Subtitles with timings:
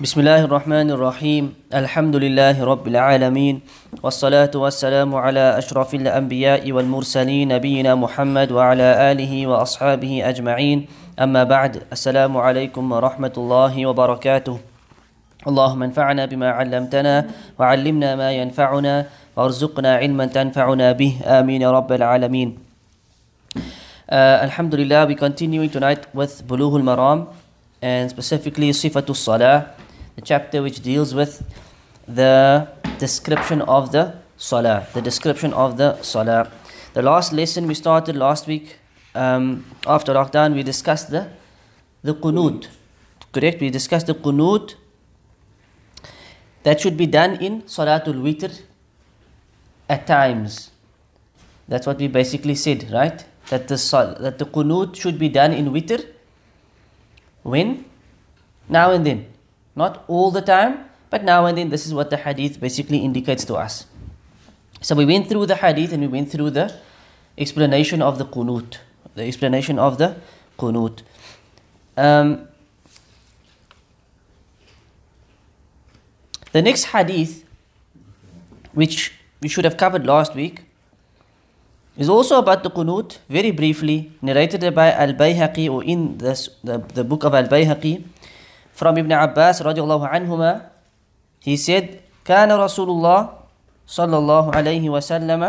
[0.00, 1.44] بسم الله الرحمن الرحيم
[1.76, 3.60] الحمد لله رب العالمين
[4.00, 10.78] والصلاة والسلام على أشرف الأنبياء والمرسلين نبينا محمد وعلى آله وأصحابه أجمعين
[11.20, 14.56] أما بعد السلام عليكم ورحمة الله وبركاته
[15.46, 17.14] اللهم انفعنا بما علمتنا
[17.60, 18.94] وعلمنا ما ينفعنا
[19.36, 22.48] وارزقنا علما تنفعنا به آمين رب العالمين
[24.08, 27.28] uh, Alhamdulillah we continuing tonight with Bulughul Maram
[27.82, 29.79] and specifically Sifatul Salah.
[30.20, 31.42] Chapter which deals with
[32.06, 36.50] the description of the Salah, the description of the Salah.
[36.94, 38.78] The last lesson we started last week,
[39.14, 41.28] um, after lockdown, we discussed the
[42.02, 42.68] the Qunut.
[43.32, 43.60] Correct?
[43.60, 44.74] We discussed the Qunut
[46.62, 48.62] that should be done in Salatul Witr
[49.88, 50.70] at times.
[51.68, 53.24] That's what we basically said, right?
[53.50, 53.76] That the
[54.20, 56.06] that the Qunut should be done in Witr
[57.42, 57.84] when?
[58.68, 59.26] Now and then.
[59.74, 63.44] Not all the time, but now and then this is what the hadith basically indicates
[63.46, 63.86] to us.
[64.80, 66.74] So we went through the hadith and we went through the
[67.36, 68.78] explanation of the qunut.
[69.14, 70.16] The explanation of the
[70.58, 71.02] qunut.
[71.96, 72.48] Um,
[76.52, 77.44] the next hadith,
[78.72, 80.62] which we should have covered last week,
[81.98, 86.78] is also about the qunut, very briefly, narrated by Al Bayhaqi or in this, the,
[86.78, 88.04] the book of Al Bayhaqi
[88.80, 90.72] from Ibn Abbas radiallahu anhuma,
[91.44, 93.20] he said, كان رسول الله
[93.84, 95.42] صلى الله عليه وسلم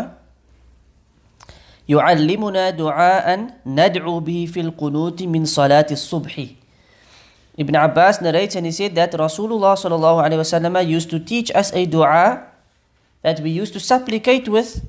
[1.88, 3.26] يعلمنا دعاء
[3.66, 6.34] ندعو به في القنوت من صلاة الصبح
[7.58, 11.70] Ibn Abbas narrates and he said that Rasulullah sallallahu alaihi wasallam used to teach us
[11.74, 12.48] a dua
[13.20, 14.80] that we used to supplicate with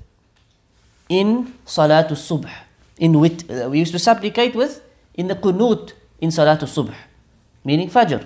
[1.09, 2.47] in Salatul Subh.
[2.97, 4.81] In with, uh, we used to supplicate with
[5.13, 5.91] in the Qunut
[6.21, 6.95] in Salatul Subh,
[7.65, 8.25] meaning Fajr.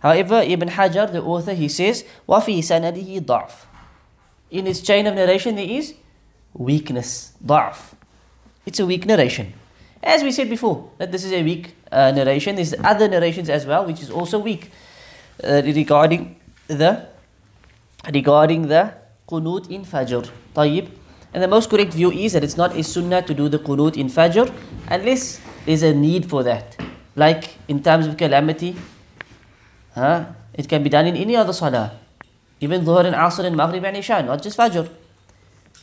[0.00, 3.50] However, Ibn Hajar, the author, he says, وَفِي سَنَدِهِ ضَعْفٌ
[4.50, 5.94] In his chain of narration there is
[6.52, 7.94] weakness, ضعف.
[8.66, 9.52] It's a weak narration.
[10.02, 12.56] As we said before, that this is a weak uh, narration.
[12.56, 14.70] There's other narrations as well, which is also weak
[15.42, 16.36] uh, regarding
[16.68, 17.06] the
[18.12, 18.92] regarding the
[19.28, 20.28] qunut in Fajr.
[20.54, 20.88] طيب.
[21.32, 23.96] And the most correct view is that it's not a sunnah to do the qunut
[23.96, 24.52] in Fajr
[24.88, 26.76] unless there's a need for that.
[27.16, 28.76] Like in times of calamity,
[29.99, 30.31] Huh?
[30.53, 31.91] It can be done in any other salah.
[32.61, 34.87] Even Dhuhr and Asr and Maghrib and Isha, not just Fajr.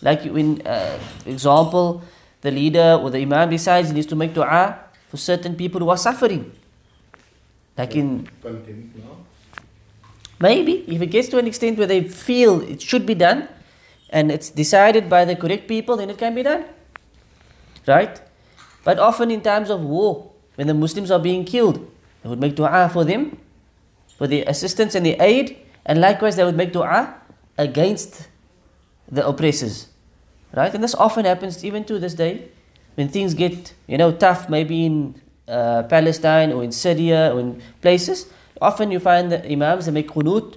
[0.00, 2.02] Like when, uh, example,
[2.40, 4.78] the leader or the Imam decides he needs to make dua
[5.08, 6.52] for certain people who are suffering.
[7.76, 8.28] Like in.
[10.40, 13.48] Maybe, if it gets to an extent where they feel it should be done
[14.10, 16.64] and it's decided by the correct people, then it can be done.
[17.86, 18.20] Right?
[18.84, 21.80] But often in times of war, when the Muslims are being killed,
[22.22, 23.38] they would make dua for them
[24.16, 27.14] for the assistance and the aid, and likewise they would make dua
[27.58, 28.28] against
[29.10, 29.88] the oppressors.
[30.54, 30.72] Right?
[30.72, 32.48] And this often happens even to this day
[32.94, 37.62] when things get, you know, tough, maybe in uh, Palestine or in Syria or in
[37.82, 38.26] places.
[38.60, 40.56] Often you find the imams they make qunut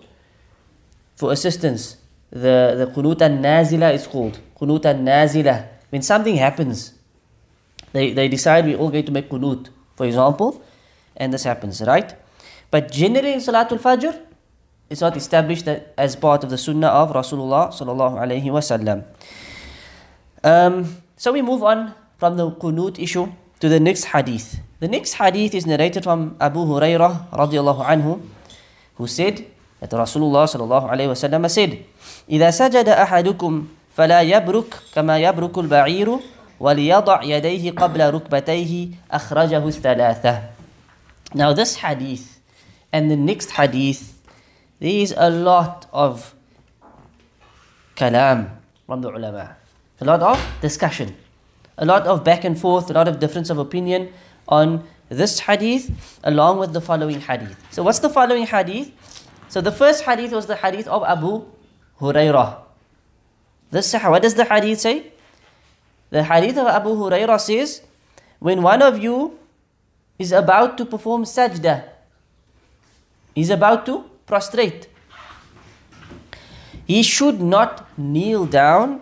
[1.15, 1.97] for assistance.
[2.31, 5.67] The the qunut al nazila is called qunut al nazila.
[5.89, 6.93] When something happens,
[7.91, 10.63] they they decide we all going to make qunut, for example,
[11.17, 12.15] and this happens, right?
[12.70, 14.20] But generally in Salatul Fajr,
[14.90, 19.04] it's not established that as part of the Sunnah of Rasulullah sallallahu alaihi wasallam.
[20.42, 24.60] Um, so we move on from the Qunut issue to the next hadith.
[24.80, 28.20] The next hadith is narrated from Abu Hurairah radiallahu anhu,
[28.96, 29.46] who said
[29.80, 31.84] that Rasulullah sallallahu alaihi wasallam said,
[32.28, 33.66] إذا سجد أحدكم
[33.96, 36.08] فلا يبرك كما يبرك البعير
[36.60, 40.42] وليضع يديه قبل ركبتيه أخرجه الثلاثة.
[41.34, 42.37] Now this hadith
[42.91, 44.19] and the next hadith,
[44.79, 46.33] there is a lot of
[47.95, 48.49] kalam
[48.85, 49.55] from the ulama,
[50.01, 51.15] a lot of discussion,
[51.77, 54.11] a lot of back and forth, a lot of difference of opinion
[54.47, 57.57] on this hadith along with the following hadith.
[57.71, 58.91] So, what's the following hadith?
[59.49, 61.45] So, the first hadith was the hadith of Abu
[61.99, 62.61] Hurairah.
[63.71, 65.11] This, what does the hadith say?
[66.09, 67.81] The hadith of Abu Hurairah says,
[68.39, 69.37] when one of you
[70.17, 71.83] is about to perform sajda,
[73.35, 74.87] He's about to prostrate.
[76.85, 79.01] He should not kneel down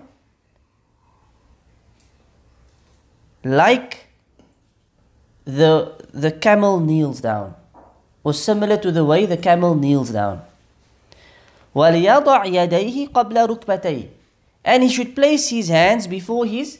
[3.43, 4.07] like
[5.45, 7.55] the, the camel kneels down,
[8.23, 10.41] or similar to the way the camel kneels down.
[14.65, 16.79] And he should place his hands before his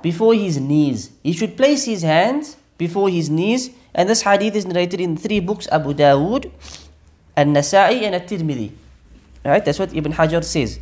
[0.00, 1.10] before his knees.
[1.24, 5.40] He should place his hands before his knees and this hadith is narrated in three
[5.40, 6.52] books Abu Dawood,
[7.34, 8.70] An-Nasa'i and At-Tirmidhi.
[9.44, 9.64] Right?
[9.64, 10.78] That's what Ibn Hajar says.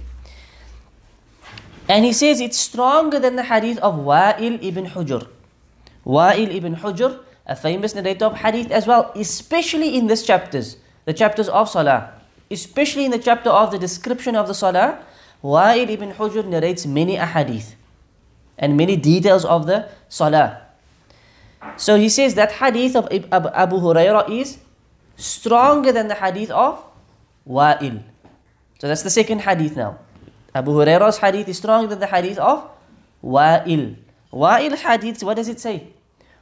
[1.89, 5.27] And he says it's stronger than the hadith of Wa'il ibn Hujr.
[6.05, 10.77] Wa'il ibn Hujr, a famous narrator of hadith as well, especially in this chapters,
[11.07, 12.13] the chapters of Salah.
[12.51, 15.03] Especially in the chapter of the description of the Salah,
[15.43, 17.77] Wa'il ibn Hujr narrates many ahadith
[18.59, 20.66] and many details of the Salah.
[21.78, 24.58] So he says that hadith of Abu Hurairah is
[25.16, 26.84] stronger than the hadith of
[27.48, 28.02] Wa'il.
[28.80, 30.00] So that's the second hadith now.
[30.54, 32.70] Abu Hurairah's hadith is stronger than the hadith of
[33.24, 33.96] Wa'il.
[34.34, 35.88] Wa'il hadith, what does it say?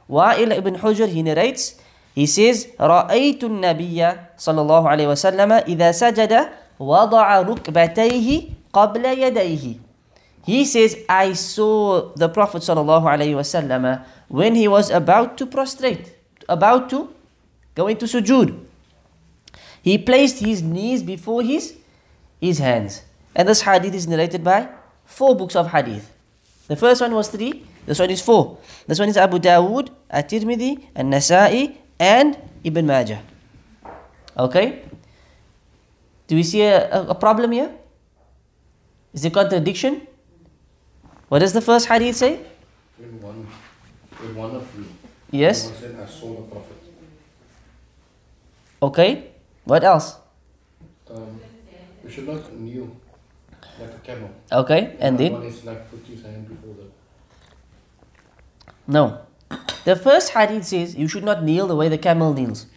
[0.08, 1.76] Wa'il ibn Hujr, he narrates,
[2.14, 4.00] he says, رأيت النبي
[4.34, 6.32] صلى الله عليه وسلم إذا سجد
[6.80, 8.28] وضع ركبتيه
[8.72, 9.78] قبل يديه.
[10.44, 15.46] He says, I saw the Prophet صلى الله عليه وسلم when he was about to
[15.46, 16.14] prostrate,
[16.48, 17.12] about to
[17.74, 18.58] go into sujood.
[19.82, 21.76] He placed his knees before his,
[22.40, 23.02] his hands.
[23.34, 24.68] And this hadith is narrated by
[25.04, 26.10] four books of hadith.
[26.68, 28.58] The first one was three, this one is four.
[28.86, 33.22] This one is Abu Dawood, At-Tirmidhi, An-Nasa'i, and Ibn Majah.
[34.36, 34.82] Okay?
[36.28, 37.74] Do we see a, a, a problem here?
[39.12, 40.06] Is there contradiction?
[41.29, 42.39] What does the first hadith say?
[42.99, 43.47] In one,
[44.23, 44.85] in one of you.
[45.31, 45.71] Yes.
[45.79, 46.77] Said, I saw the Prophet.
[48.81, 49.31] Okay.
[49.63, 50.17] What else?
[51.09, 51.39] Um,
[52.03, 52.95] you should not kneel
[53.79, 54.29] like a camel.
[54.51, 54.95] Okay.
[54.99, 55.33] And then?
[55.33, 56.85] One is like put his hand before the.
[58.87, 59.21] No.
[59.83, 62.67] The first hadith says you should not kneel the way the camel kneels.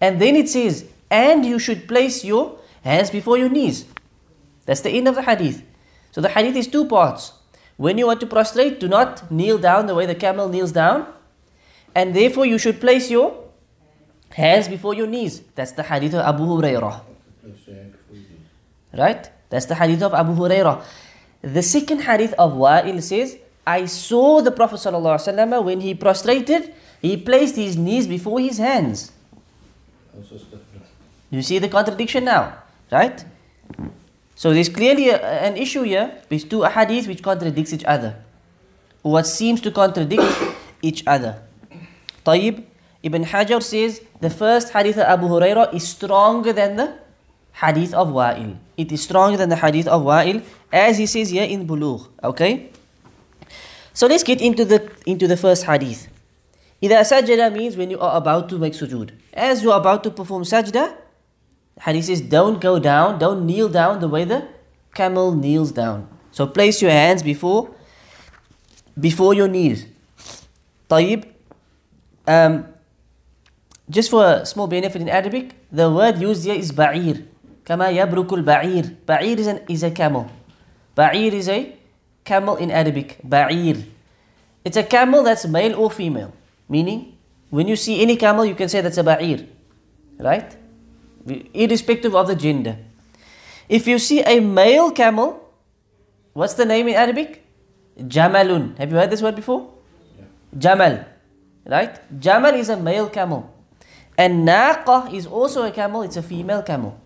[0.00, 3.84] And then it says, and you should place your hands before your knees.
[4.64, 5.62] That's the end of the hadith.
[6.10, 7.32] So the hadith is two parts.
[7.76, 11.06] When you want to prostrate, do not kneel down the way the camel kneels down.
[11.94, 13.36] And therefore you should place your
[14.30, 15.42] hands before your knees.
[15.54, 17.00] That's the hadith of Abu Hurairah.
[17.42, 18.98] Place your hand before your knees.
[18.98, 19.30] Right?
[19.50, 20.82] That's the hadith of Abu Hurairah.
[21.42, 23.36] The second hadith of Wa'il says,
[23.66, 29.12] I saw the Prophet ﷺ when he prostrated, he placed his knees before his hands.
[31.30, 32.58] You see the contradiction now,
[32.90, 33.24] right?
[34.41, 38.15] So there's clearly a, an issue here with two hadith which contradicts each other.
[39.01, 40.23] What seems to contradict
[40.81, 41.41] each other.
[42.25, 42.63] Tayyib,
[43.03, 46.93] Ibn Hajar says the first hadith of Abu Hurairah is stronger than the
[47.53, 48.57] hadith of Wa'il.
[48.75, 52.07] It is stronger than the hadith of Wa'il as he says here in Bulugh.
[52.23, 52.69] Okay?
[53.93, 56.07] So let's get into the into the first hadith.
[56.83, 59.11] إذا سجد means when you are about to make sujood.
[59.33, 60.93] As you are about to perform sajda,
[61.80, 64.46] Hadith says, don't go down, don't kneel down the way the
[64.94, 66.08] camel kneels down.
[66.30, 67.70] So place your hands before
[68.98, 69.86] before your knees.
[70.88, 71.28] Tayyib.
[72.26, 72.68] Um,
[73.90, 77.26] just for a small benefit in Arabic, the word used here is ba'ir.
[77.64, 78.96] Kama yabrukul ba'ir.
[79.04, 80.30] Ba'ir is, an, is a camel.
[80.96, 81.76] Ba'ir is a
[82.24, 83.18] camel in Arabic.
[83.26, 83.84] Ba'ir.
[84.64, 86.32] It's a camel that's male or female.
[86.68, 87.18] Meaning,
[87.50, 89.46] when you see any camel, you can say that's a ba'ir.
[90.18, 90.56] Right?
[91.26, 92.76] Irrespective of the gender.
[93.68, 95.48] If you see a male camel,
[96.32, 97.44] what's the name in Arabic?
[97.98, 98.76] Jamalun.
[98.78, 99.70] Have you heard this word before?
[100.56, 101.04] Jamal.
[101.64, 101.98] Right?
[102.20, 103.48] Jamal is a male camel.
[104.18, 106.98] And Naqa is also a camel, it's a female camel.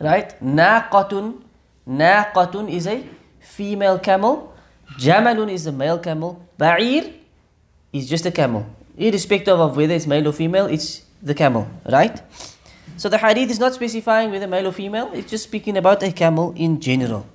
[0.00, 0.34] Right?
[0.42, 1.42] Naqatun.
[1.88, 3.04] Naqatun is a
[3.40, 4.54] female camel.
[4.98, 6.40] Jamalun is a male camel.
[6.58, 7.12] Ba'ir
[7.92, 8.66] is just a camel.
[8.96, 11.68] Irrespective of whether it's male or female, it's the camel.
[11.88, 12.20] Right?
[12.96, 16.12] So the hadith is not specifying whether male or female, it's just speaking about a
[16.12, 17.26] camel in general.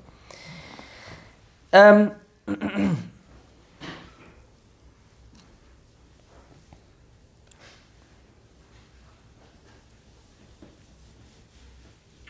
[1.74, 2.12] Um,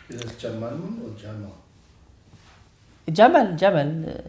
[0.10, 1.58] Is it Jamalun or Jamal?
[3.12, 4.10] Jamal, Jamal.
[4.10, 4.22] uh,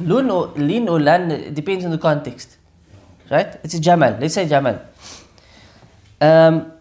[0.00, 2.56] Lun or Lin or Lan depends on the context.
[3.30, 3.58] Right?
[3.64, 4.16] It's a Jamal.
[4.20, 4.80] Let's say Jamal.
[6.20, 6.72] Um,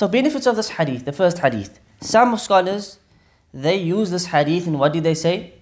[0.00, 1.78] so benefits of this hadith, the first hadith.
[2.00, 2.98] Some scholars,
[3.52, 5.52] they use this hadith and what did they say?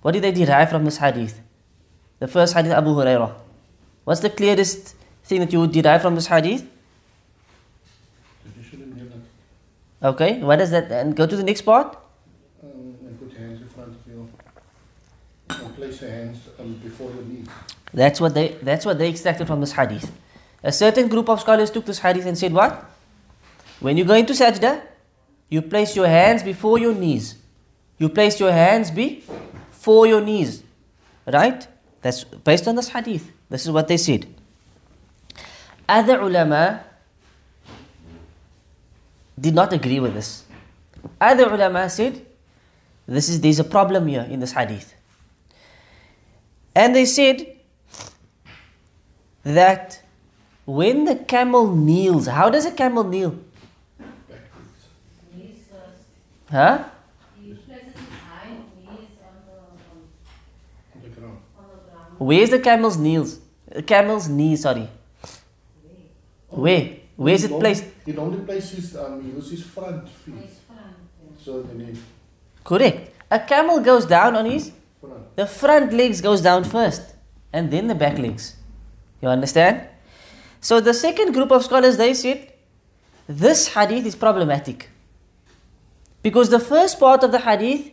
[0.00, 1.40] What did they derive from this hadith?
[2.20, 3.32] The first hadith, Abu Hurairah.
[4.04, 6.64] What's the clearest thing that you would derive from this hadith?
[10.04, 10.92] Okay, what is that?
[10.92, 11.98] And go to the next part.
[12.62, 15.58] and put hands in front of.
[15.66, 16.38] And place your hands
[16.80, 17.48] before your knees.
[17.92, 20.12] That's what they that's what they extracted from this hadith.
[20.62, 22.93] A certain group of scholars took this hadith and said what?
[23.80, 24.82] When you go into sajda,
[25.48, 27.36] you place your hands before your knees.
[27.98, 30.62] You place your hands before your knees.
[31.26, 31.66] Right?
[32.02, 33.30] That's based on this hadith.
[33.48, 34.26] This is what they said.
[35.88, 36.84] Other ulama
[39.38, 40.44] did not agree with this.
[41.20, 42.24] Other ulama said,
[43.06, 44.94] this is there's a problem here in this hadith.
[46.74, 47.46] And they said
[49.42, 50.02] that
[50.64, 53.38] when the camel kneels, how does a camel kneel?
[53.98, 54.88] Backwards.
[55.36, 55.72] Knees first.
[55.72, 55.72] Huh?
[55.72, 56.18] He places his hind knees on the, on, On the ground.
[56.18, 56.84] on the ground.
[62.18, 63.40] Where's the camel's knees?
[63.70, 64.88] The camel's knee, sorry.
[66.48, 66.96] Where?
[67.16, 67.84] Where is it placed?
[68.06, 70.34] It only places, um, uses his front feet.
[70.36, 70.96] his front.
[71.22, 71.44] yeah.
[71.44, 72.00] So then he,
[72.62, 73.10] Correct.
[73.30, 75.36] A camel goes down on his front.
[75.36, 77.14] The front legs goes down first
[77.52, 78.56] and then the back legs.
[79.20, 79.88] You understand?
[80.60, 82.52] So the second group of scholars they said
[83.26, 84.88] this hadith is problematic.
[86.24, 87.92] Because the first part of the hadith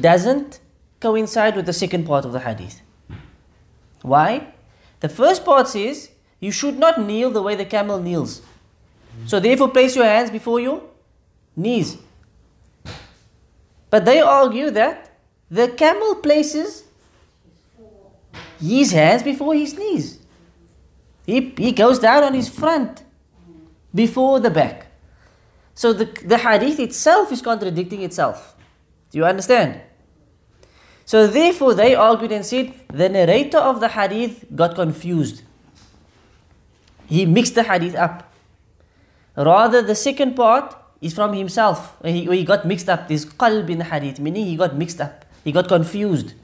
[0.00, 0.60] doesn't
[0.98, 2.80] coincide with the second part of the hadith.
[4.00, 4.54] Why?
[5.00, 6.08] The first part says
[6.40, 8.40] you should not kneel the way the camel kneels.
[9.26, 10.82] So therefore place your hands before your
[11.54, 11.98] knees.
[13.90, 15.10] But they argue that
[15.50, 16.84] the camel places
[18.58, 20.18] his hands before his knees.
[21.26, 23.04] He, he goes down on his front
[23.94, 24.83] before the back.
[25.74, 28.54] So the, the hadith itself is contradicting itself.
[29.10, 29.80] Do you understand?
[31.04, 35.42] So therefore they argued and said the narrator of the hadith got confused.
[37.06, 38.32] He mixed the hadith up.
[39.36, 41.96] Rather the second part is from himself.
[42.04, 43.08] He, he got mixed up.
[43.08, 45.24] This qalb in the hadith, meaning he got mixed up.
[45.42, 46.34] He got confused.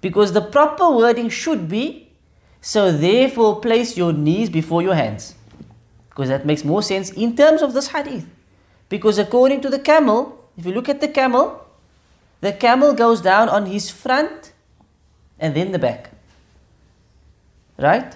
[0.00, 2.12] Because the proper wording should be
[2.60, 5.34] so therefore place your knees before your hands.
[6.20, 8.26] Because that makes more sense in terms of this hadith.
[8.90, 11.66] Because according to the camel, if you look at the camel,
[12.42, 14.52] the camel goes down on his front
[15.38, 16.10] and then the back.
[17.78, 18.14] Right?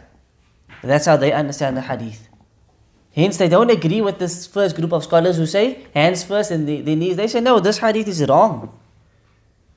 [0.83, 2.29] That's how they understand the hadith.
[3.15, 6.69] Hence, they don't agree with this first group of scholars who say hands first and
[6.69, 7.17] the, the knees.
[7.17, 8.79] They say, no, this hadith is wrong.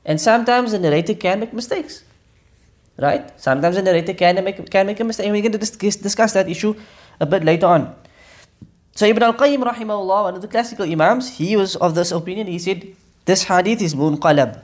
[0.04, 2.04] And sometimes the narrator can make mistakes.
[2.98, 3.32] Right?
[3.40, 5.28] Sometimes the narrator can make, can make a mistake.
[5.28, 6.76] And we're going to dis- discuss that issue
[7.22, 7.96] a bit later on.
[8.97, 12.47] So Ibn al-Qayyim rahimahullah, one of the classical imams, he was of this opinion.
[12.47, 14.63] He said, this hadith is munqalab.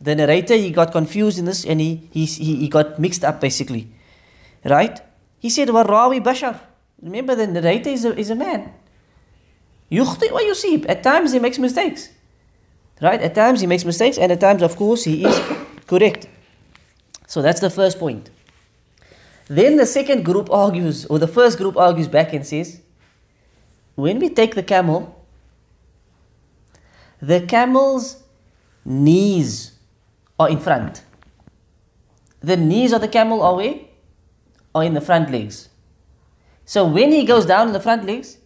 [0.00, 3.40] The narrator, he got confused in this and he, he, he, he got mixed up
[3.40, 3.88] basically.
[4.64, 5.00] Right?
[5.38, 6.58] He said, وَالرَّاوِ bashar.
[7.02, 8.72] Remember, the narrator is a, is a man.
[9.90, 10.88] يُخْطِئ وَيُصِيب.
[10.88, 12.08] At times he makes mistakes.
[13.00, 13.20] Right?
[13.20, 15.40] At times he makes mistakes and at times, of course, he is
[15.86, 16.28] correct.
[17.26, 18.30] So that's the first point.
[19.48, 22.80] Then the second group argues, or the first group argues back and says,
[23.97, 25.25] when we take the camel,
[27.19, 28.21] the camel's
[28.85, 29.71] knees
[30.39, 31.01] are in front.
[32.39, 33.79] The knees of the camel are where?
[34.75, 35.69] Are in the front legs.
[36.63, 38.37] So when he goes down on the front legs,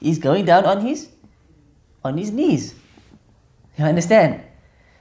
[0.00, 1.10] he's going down on his
[2.02, 2.74] on his knees.
[3.76, 4.40] You understand?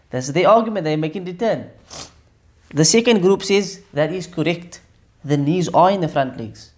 [0.10, 1.70] That's the argument they're making return.
[2.74, 4.82] The second group says that is correct.
[5.24, 6.74] The knees are in the front legs.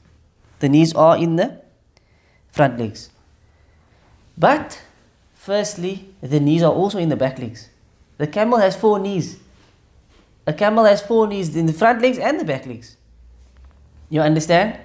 [0.59, 1.62] The knees are in the
[2.53, 3.09] front legs.
[4.37, 4.81] But
[5.33, 7.69] firstly, the knees are also in the back legs.
[8.17, 9.39] The camel has four knees.
[10.45, 12.95] A camel has four knees in the front legs and the back legs.
[14.09, 14.79] You understand?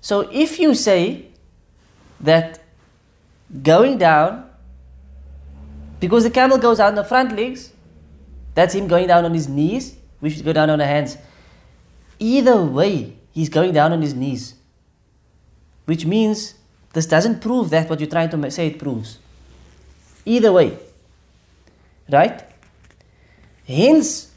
[0.00, 1.26] So if you say
[2.20, 2.60] that
[3.62, 4.50] going down,
[6.00, 7.72] because the camel goes down the front legs,
[8.54, 11.16] that's him going down on his knees, we should go down on our hands.
[12.18, 14.54] Either way, he's going down on his knees.
[15.86, 16.57] Which means
[16.92, 19.18] this doesn't prove that what you're trying to say it proves.
[20.24, 20.78] Either way.
[22.10, 22.42] Right?
[23.66, 24.32] Hence,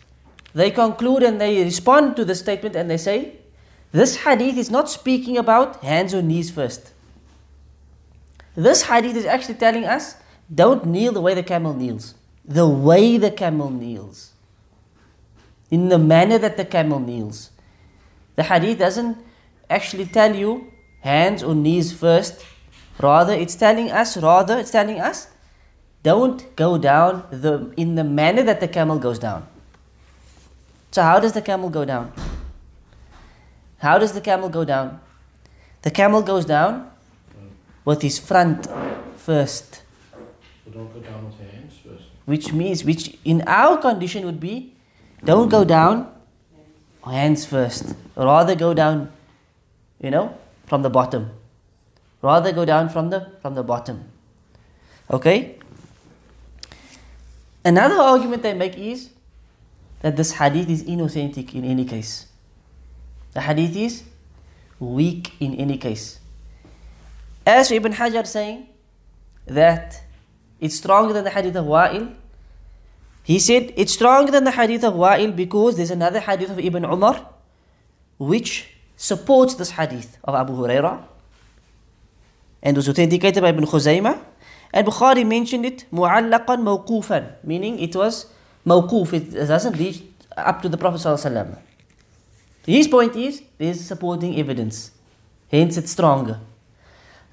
[0.53, 3.37] they conclude and they respond to the statement and they say,
[3.91, 6.93] this hadith is not speaking about hands or knees first.
[8.55, 10.15] This hadith is actually telling us
[10.53, 12.15] don't kneel the way the camel kneels.
[12.43, 14.31] The way the camel kneels.
[15.69, 17.51] In the manner that the camel kneels.
[18.35, 19.17] The hadith doesn't
[19.69, 20.70] actually tell you
[21.01, 22.43] hands or knees first.
[22.99, 25.27] Rather, it's telling us, rather, it's telling us,
[26.03, 29.47] don't go down the, in the manner that the camel goes down.
[30.91, 32.11] So, how does the camel go down?
[33.77, 34.99] How does the camel go down?
[35.81, 36.91] The camel goes down
[37.85, 38.67] with his front
[39.15, 39.81] first,
[40.65, 42.03] So don't go down with your hands first.
[42.25, 44.73] which means, which in our condition would be,
[45.23, 46.11] don't go down
[47.05, 47.95] hands first.
[48.15, 49.11] Rather go down,
[49.99, 50.37] you know,
[50.71, 51.31] from the bottom.
[52.21, 54.05] Rather go down from the from the bottom.
[55.17, 55.59] Okay?
[57.65, 59.09] Another argument they make is
[59.99, 62.13] that this hadith is inauthentic in any case.
[63.33, 64.03] The hadith is
[64.79, 66.19] weak in any case.
[67.45, 68.67] As Ibn Hajar saying
[69.45, 70.01] that
[70.61, 72.15] it's stronger than the hadith of Wa'il,
[73.23, 76.85] he said it's stronger than the hadith of Wa'il because there's another hadith of Ibn
[76.85, 77.27] Umar
[78.17, 78.69] which
[79.01, 81.03] supports this hadith of Abu Huraira
[82.61, 84.19] and was authenticated by Ibn Khuzaymah.
[84.71, 88.27] And Bukhari mentioned it mu'allaqan mawqufan, meaning it was
[88.63, 90.03] mawquf, it doesn't reach
[90.37, 91.57] up to the Prophet ﷺ.
[92.67, 94.91] His point is there's supporting evidence,
[95.49, 96.39] hence it's stronger.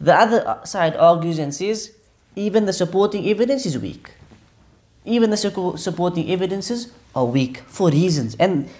[0.00, 1.92] The other side argues and says
[2.34, 4.12] even the supporting evidence is weak.
[5.04, 8.36] Even the su- supporting evidences are weak for reasons.
[8.40, 8.70] And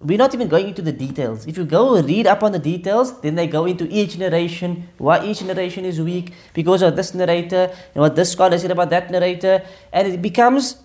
[0.00, 1.46] we're not even going into the details.
[1.46, 5.24] If you go read up on the details, then they go into each narration, why
[5.24, 9.10] each narration is weak, because of this narrator, and what this scholar said about that
[9.10, 10.76] narrator, and it becomes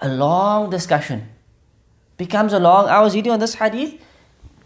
[0.00, 1.28] a long discussion.
[2.16, 2.86] Becomes a long.
[2.88, 4.00] I was reading on this hadith.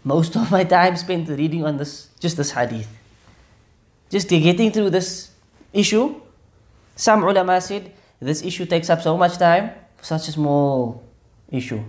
[0.03, 2.87] Most of my time spent reading on this, just this hadith.
[4.09, 5.31] Just getting through this
[5.73, 6.19] issue.
[6.95, 11.03] Some ulama said this issue takes up so much time for such a small
[11.49, 11.83] issue.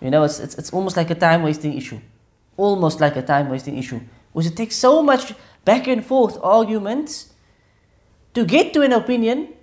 [0.00, 2.00] You know, it's, it's, it's almost like a time wasting issue.
[2.56, 4.00] Almost like a time wasting issue.
[4.32, 7.32] Because it takes so much back and forth arguments
[8.34, 9.54] to get to an opinion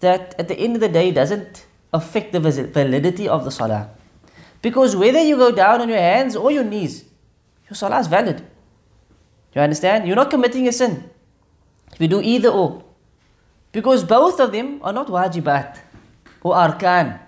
[0.00, 3.90] that at the end of the day doesn't affect the validity of the salah.
[4.60, 7.04] Because whether you go down on your hands or your knees,
[7.68, 8.42] your salah is valid.
[9.54, 10.06] You understand?
[10.06, 11.08] You're not committing a sin.
[11.92, 12.82] If you do either or.
[13.70, 15.78] Because both of them are not wajibat
[16.42, 17.20] or arkan.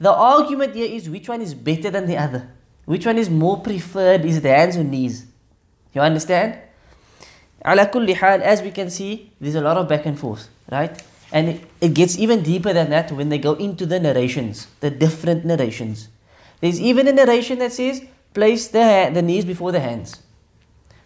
[0.00, 2.48] The argument here is which one is better than the other.
[2.86, 4.24] Which one is more preferred?
[4.24, 5.26] Is the hands or knees?
[5.92, 6.58] You understand?
[7.64, 11.02] Ala kulli as we can see, there's a lot of back and forth, right?
[11.30, 14.90] And it, it gets even deeper than that when they go into the narrations, the
[14.90, 16.08] different narrations.
[16.60, 18.02] There's even a narration that says,
[18.32, 20.22] place the, the knees before the hands.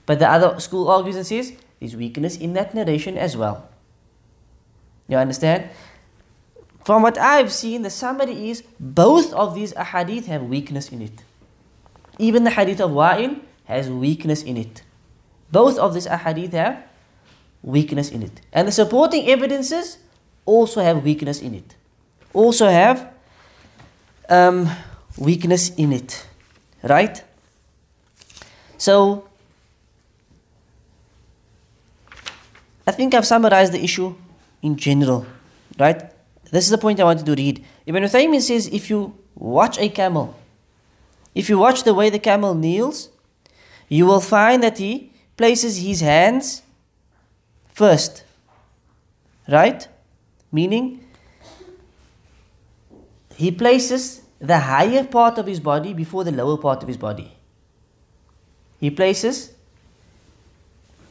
[0.06, 3.68] But the other school argues and says, there's weakness in that narration as well.
[5.08, 5.70] You understand?
[6.84, 11.24] From what I've seen, the summary is both of these ahadith have weakness in it.
[12.18, 14.82] Even the hadith of Wa'il has weakness in it.
[15.50, 16.84] Both of these ahadith have
[17.62, 18.42] weakness in it.
[18.52, 19.96] And the supporting evidences
[20.44, 21.74] also have weakness in it.
[22.34, 23.10] Also have
[24.28, 24.68] um,
[25.16, 26.26] weakness in it.
[26.82, 27.24] Right?
[28.76, 29.26] So,
[32.86, 34.14] I think I've summarized the issue
[34.60, 35.24] in general.
[35.78, 36.13] Right?
[36.50, 37.64] This is the point I wanted to read.
[37.86, 40.36] Ibn Uthaymin says if you watch a camel,
[41.34, 43.10] if you watch the way the camel kneels,
[43.88, 46.62] you will find that he places his hands
[47.72, 48.24] first.
[49.48, 49.88] Right?
[50.52, 51.04] Meaning,
[53.36, 57.32] he places the higher part of his body before the lower part of his body.
[58.78, 59.52] He places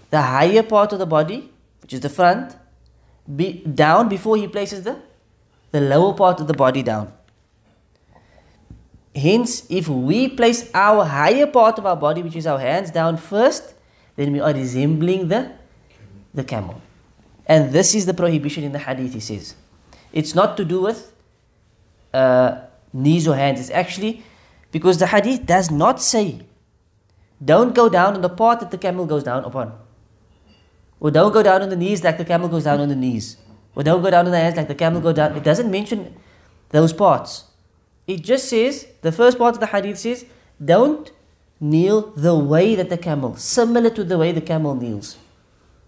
[0.09, 2.55] the higher part of the body, which is the front,
[3.35, 4.99] be down before he places the
[5.73, 7.11] the lower part of the body down.
[9.15, 13.17] Hence, if we place our higher part of our body, which is our hands, down
[13.17, 13.73] first,
[14.15, 15.51] then we are resembling the,
[16.33, 16.79] the camel.
[17.47, 19.55] And this is the prohibition in the hadith, he says.
[20.11, 21.11] It's not to do with
[22.13, 22.61] uh,
[22.93, 23.59] knees or hands.
[23.59, 24.23] It's actually
[24.71, 26.41] because the hadith does not say,
[27.43, 29.73] don't go down on the part that the camel goes down upon.
[30.99, 33.37] Or don't go down on the knees like the camel goes down on the knees.
[33.75, 35.35] Or don't go down on the hands like the camel go down.
[35.35, 36.15] It doesn't mention
[36.69, 37.45] those parts.
[38.07, 40.25] It just says, the first part of the hadith says,
[40.63, 41.11] don't
[41.59, 45.17] kneel the way that the camel, similar to the way the camel kneels.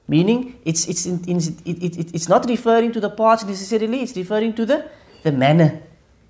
[0.08, 4.16] Meaning, it's, it's, in, in, it, it, it's not referring to the parts necessarily, it's
[4.16, 4.90] referring to the,
[5.24, 5.82] the manner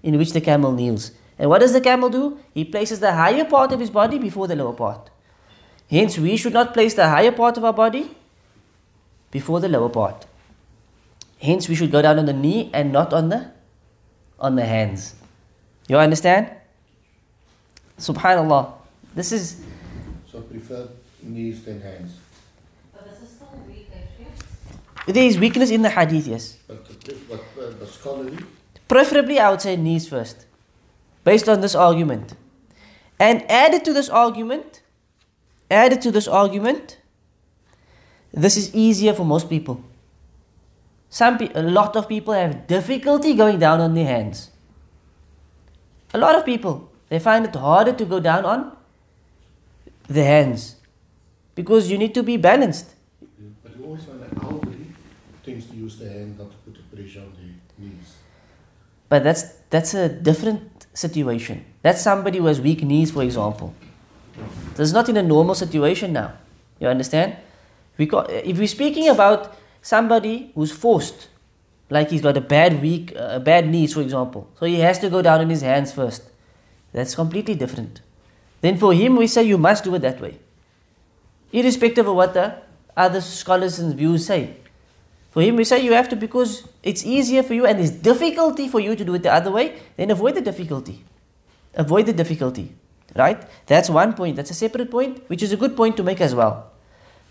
[0.02, 1.12] in which the camel kneels.
[1.38, 2.39] And what does the camel do?
[2.54, 5.10] He places the higher part of his body before the lower part.
[5.89, 8.15] Hence, we should not place the higher part of our body
[9.30, 10.26] before the lower part.
[11.39, 13.52] Hence, we should go down on the knee and not on the
[14.39, 15.15] on the hands.
[15.88, 16.52] You understand?
[18.00, 18.74] Subhanallah.
[19.13, 19.62] This is
[20.32, 20.89] So prefer
[21.24, 22.17] knees than hands.
[22.93, 25.13] But this is still weak, actually.
[25.13, 26.58] there is weakness in the hadith, yes.
[26.67, 28.38] But, the, but, uh, but scholarly,
[28.88, 30.45] Preferably, I would say knees first,
[31.24, 32.36] based on this argument.
[33.19, 34.82] And added to this argument,
[35.71, 37.00] added to this argument,
[38.32, 39.82] this is easier for most people.
[41.15, 44.51] Some pe- a lot of people have difficulty going down on their hands.
[46.13, 48.75] A lot of people they find it harder to go down on
[50.10, 50.75] the hands
[51.62, 52.91] because you need to be balanced.
[53.63, 54.88] but you always find that elderly
[55.45, 57.47] tends to use the hand not to put the pressure on the
[57.82, 58.15] knees.
[59.08, 61.63] But that's that's a different situation.
[61.82, 63.73] That's somebody who has weak knees, for example.
[64.75, 66.34] This is not in a normal situation now.
[66.82, 67.38] You understand?
[67.97, 68.10] We
[68.51, 71.30] if we're speaking about somebody who's forced,
[71.91, 74.98] like he's got a bad weak, uh, a bad knees, for example, so he has
[74.98, 76.24] to go down on his hands first.
[76.91, 78.02] That's completely different.
[78.62, 80.39] Then for him, we say you must do it that way,
[81.52, 82.56] irrespective of what the
[82.98, 84.56] other scholars and views say.
[85.30, 88.67] For him, we say you have to because it's easier for you and it's difficulty
[88.67, 89.78] for you to do it the other way.
[89.98, 91.04] Then avoid the difficulty.
[91.76, 92.74] Avoid the difficulty,
[93.15, 93.45] right?
[93.67, 94.38] That's one point.
[94.38, 96.71] That's a separate point, which is a good point to make as well.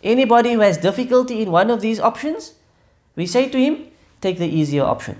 [0.04, 2.52] Anybody who has difficulty in one of these options,
[3.16, 3.86] we say to him,
[4.20, 5.18] take the easier option.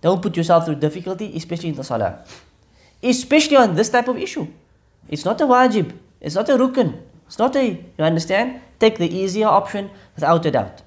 [0.00, 2.24] Don't put yourself through difficulty, especially in the salah.
[3.02, 4.46] Especially on this type of issue.
[5.08, 7.64] It's not a wajib, it's not a rukn, it's not a,
[7.98, 8.60] you understand?
[8.78, 10.82] Take the easier option without a doubt.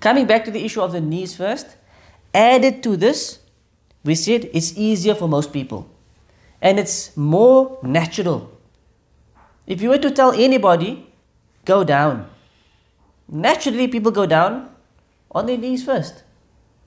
[0.00, 1.76] Coming back to the issue of the knees first,
[2.34, 3.38] added to this,
[4.04, 5.88] we said it's easier for most people
[6.60, 8.50] and it's more natural.
[9.66, 11.09] If you were to tell anybody,
[11.64, 12.28] go down,
[13.28, 14.70] naturally people go down
[15.30, 16.22] on their knees first.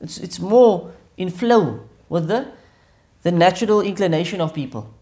[0.01, 2.47] It's, it's more in flow with the,
[3.21, 4.93] the natural inclination of people.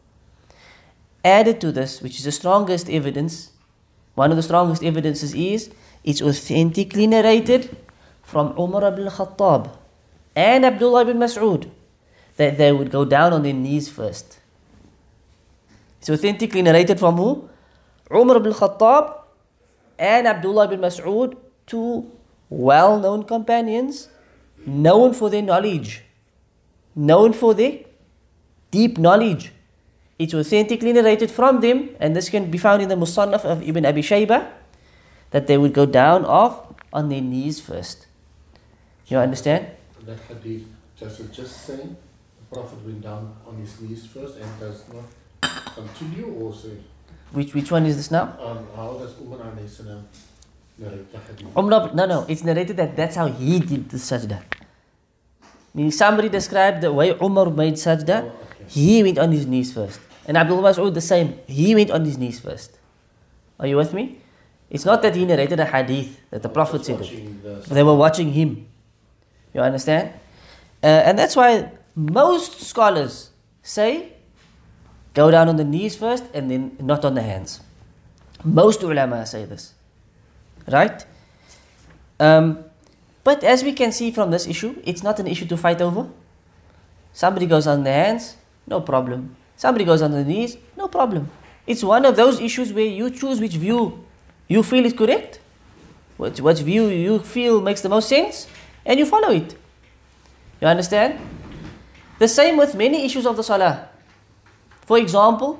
[1.23, 3.51] Added to this, which is the strongest evidence,
[4.15, 5.71] one of the strongest evidences is
[6.03, 7.75] it's authentically narrated
[8.23, 9.75] from Umar ibn Khattab
[10.35, 11.69] and Abdullah ibn Mas'ud
[12.37, 14.39] that they would go down on their knees first.
[15.99, 17.49] It's authentically narrated from who?
[18.11, 19.20] Umar ibn Khattab
[20.01, 21.37] and Abdullah ibn Mas'ud,
[21.67, 22.09] two
[22.49, 24.09] well known companions,
[24.65, 26.01] known for their knowledge,
[26.95, 27.85] known for their
[28.71, 29.53] deep knowledge.
[30.17, 33.85] It's authentically narrated from them, and this can be found in the Musannaf of Ibn
[33.85, 34.49] Abi Shaybah,
[35.29, 38.07] that they would go down off on their knees first.
[39.07, 39.67] You understand?
[40.05, 40.65] That hadith,
[40.99, 45.05] it just say the Prophet went down on his knees first and does not
[45.75, 46.77] continue or say,
[47.31, 48.35] Which, which one is this now?
[48.41, 51.57] um, how does Umar narrate the hadith?
[51.57, 54.41] Umar, no, no, it's narrated that that's how he did the sajda.
[55.73, 58.65] Meaning somebody described the way Umar made sajda, Oh, okay.
[58.67, 59.99] he went on his knees first.
[60.27, 62.77] And Abdul Mas'ud the same, he went on his knees first.
[63.59, 64.17] Are you with me?
[64.69, 67.43] It's not that he narrated a hadith that the Prophet said it.
[67.43, 68.67] the- They were watching him.
[69.53, 70.13] You understand?
[70.83, 73.29] Uh, and that's why most scholars
[73.61, 74.10] say
[75.13, 77.61] go down on the knees first and then not on the hands.
[78.43, 79.73] Most ulama say this.
[80.67, 81.05] Right?
[82.19, 82.63] Um,
[83.23, 86.07] but as we can see from this issue, it's not an issue to fight over.
[87.13, 89.35] Somebody goes on the hands, no problem.
[89.57, 91.29] Somebody goes on the knees, no problem.
[91.67, 94.03] It's one of those issues where you choose which view
[94.47, 95.39] you feel is correct,
[96.17, 98.47] what, what view you feel makes the most sense,
[98.85, 99.55] and you follow it.
[100.59, 101.19] You understand?
[102.19, 103.90] The same with many issues of the salah.
[104.91, 105.57] For example,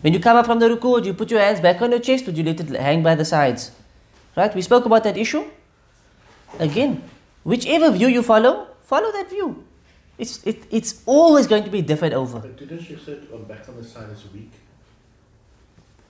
[0.00, 1.98] when you come up from the ruku, do you put your hands back on your
[1.98, 3.72] chest or do you let it hang by the sides?
[4.36, 4.54] Right?
[4.54, 5.44] We spoke about that issue.
[6.60, 7.02] Again,
[7.42, 9.64] whichever view you follow, follow that view.
[10.18, 12.38] It's, it, it's always going to be differed over.
[12.38, 14.52] But didn't you say on back on the side is weak?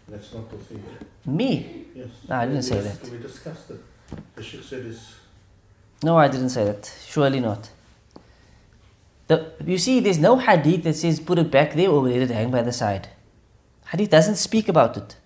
[0.06, 0.84] That's not the thing.
[1.24, 1.86] Me?
[1.94, 2.08] Yes.
[2.28, 3.08] No, I didn't say that.
[3.08, 3.80] We discussed it.
[4.34, 5.14] The Sheikh said is
[6.02, 6.94] No, I didn't say that.
[7.06, 7.70] Surely not.
[9.28, 12.30] The, you see, there's no hadith that says put it back there or let it
[12.30, 13.08] hang by the side.
[13.90, 15.16] Hadith doesn't speak about it.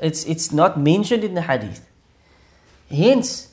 [0.00, 1.86] It's, it's not mentioned in the hadith.
[2.90, 3.52] Hence,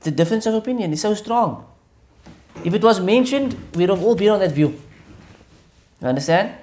[0.00, 1.66] the difference of opinion is so strong.
[2.64, 4.80] If it was mentioned, we'd have all been on that view.
[6.00, 6.54] You understand?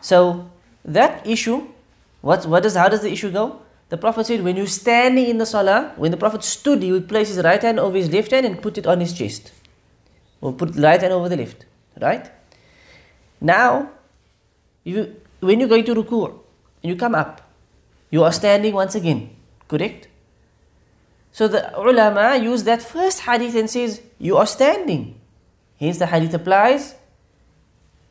[0.00, 0.50] So,
[0.84, 1.66] that issue,
[2.20, 3.60] what, what does, how does the issue go?
[3.88, 7.08] The Prophet said, when you're standing in the salah, when the Prophet stood, he would
[7.08, 9.52] place his right hand over his left hand and put it on his chest.
[10.44, 11.64] Or put the right hand over the left.
[12.00, 12.30] Right?
[13.40, 13.90] Now,
[14.84, 16.38] you, when you're going to ruku'
[16.82, 17.40] and you come up,
[18.10, 19.30] you are standing once again.
[19.66, 20.08] Correct?
[21.32, 25.18] So the ulama use that first hadith and says, you are standing.
[25.80, 26.94] Hence the hadith applies,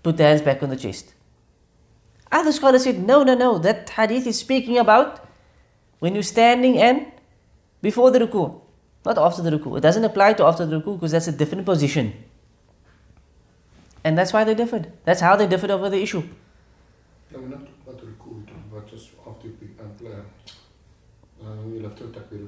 [0.01, 1.13] put the hands back on the chest.
[2.31, 5.23] Other scholars said, no, no, no, that hadith is speaking about
[5.99, 7.11] when you're standing and
[7.81, 8.59] before the ruku,
[9.05, 9.77] not after the ruku.
[9.77, 12.13] It doesn't apply to after the ruku because that's a different position.
[14.03, 14.91] And that's why they differed.
[15.05, 16.23] That's how they differed over the issue.
[17.31, 19.95] No, we're not about the ruku, we're talking about just after you pick up,
[21.41, 22.47] uh, you left takbir,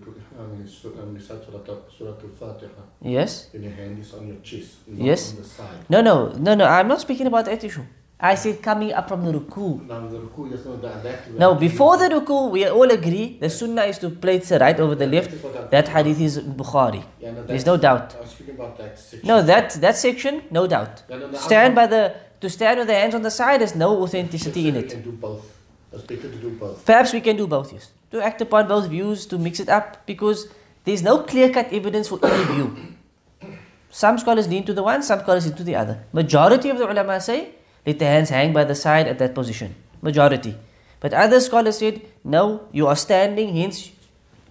[0.70, 1.60] so, um, recite Surah,
[1.98, 3.50] Surah Al-Fatiha, Yes?
[3.54, 5.32] and your hand is on your chest, Yes.
[5.32, 5.86] on the side.
[5.90, 6.66] No, no, no, no.
[6.66, 7.84] I'm not speaking about that issue.
[8.20, 9.86] I said coming up from the ruku.
[9.88, 13.50] Now the ruku, yes, no, that, that Now, before the ruku, we all agree the
[13.50, 15.32] sunnah is to place the right over the left.
[15.32, 17.04] That is what I'm That hadith is Bukhari.
[17.20, 18.16] There's no doubt.
[18.16, 19.28] I was speaking about that section.
[19.28, 21.04] No, that that section, no doubt.
[21.10, 23.76] Yeah, no, no, Stand by the to stand with the hands on the side, there's
[23.76, 24.90] no authenticity in it.
[24.90, 25.46] can do both.
[25.92, 26.86] It's better to do both.
[26.86, 27.92] Perhaps we can do both, yes.
[28.12, 30.48] to act upon both views, to mix it up, because
[30.84, 32.96] there's no clear cut evidence for any view.
[33.90, 36.04] Some scholars lean to the one, some scholars lean to the other.
[36.12, 37.52] Majority of the ulama say,
[37.86, 39.76] let the hands hang by the side at that position.
[40.02, 40.56] Majority.
[41.00, 43.92] But other scholars said, no, you are standing, hence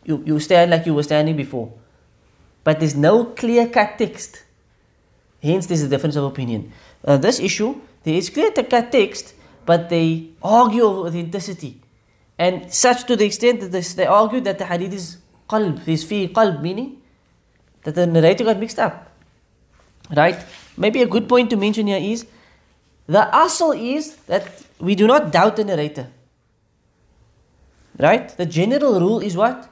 [0.04, 1.72] you, you stand like you were standing before.
[2.62, 4.44] But there's no clear cut text.
[5.42, 6.72] Hence, there's a difference of opinion.
[7.04, 9.34] Uh, this issue, there is clear cut text,
[9.66, 11.80] but they argue over authenticity.
[12.38, 15.18] And such to the extent that this, they argue that the hadith is
[15.48, 17.00] qalb, is fi qalb, meaning
[17.84, 19.10] that the narrator got mixed up.
[20.14, 20.36] Right?
[20.76, 22.26] Maybe a good point to mention here is
[23.06, 26.08] the asal is that we do not doubt the narrator.
[27.98, 28.28] Right?
[28.36, 29.68] The general rule is what?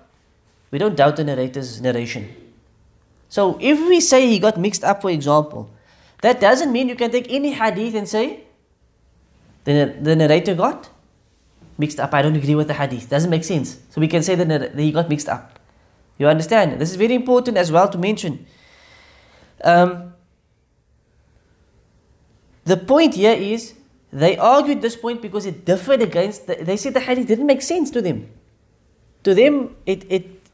[0.71, 2.35] We don't doubt the narrator's narration.
[3.29, 5.71] So if we say he got mixed up, for example,
[6.21, 8.45] that doesn't mean you can take any hadith and say
[9.64, 10.88] the, the narrator got
[11.79, 12.14] mixed up.
[12.14, 13.09] I don't agree with the hadith.
[13.09, 13.79] Doesn't make sense.
[13.90, 15.59] So we can say that, he got mixed up.
[16.18, 16.81] You understand?
[16.81, 18.47] This is very important as well to mention.
[19.64, 20.12] Um,
[22.64, 23.75] the point here is
[24.12, 26.46] they argued this point because it differed against.
[26.46, 28.29] The, they said the hadith didn't make sense to them.
[29.25, 30.48] To them, it it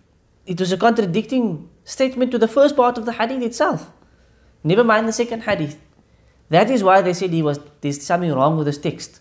[0.46, 3.90] it was a contradicting statement to the first part of the hadith itself.
[4.62, 5.78] Never mind the second hadith.
[6.50, 9.20] That is why they said he was there's something wrong with this text.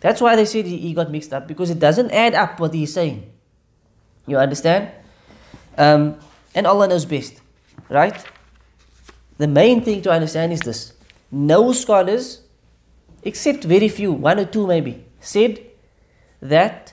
[0.00, 2.92] That's why they said he, got mixed up because it doesn't add up what he's
[2.92, 3.30] saying.
[4.26, 4.90] You understand?
[5.78, 6.18] Um,
[6.56, 7.40] and Allah knows best,
[7.88, 8.18] right?
[9.38, 10.92] The main thing to understand is this:
[11.32, 12.42] no scholars,
[13.22, 15.60] except very few, one or two maybe, said
[16.40, 16.92] that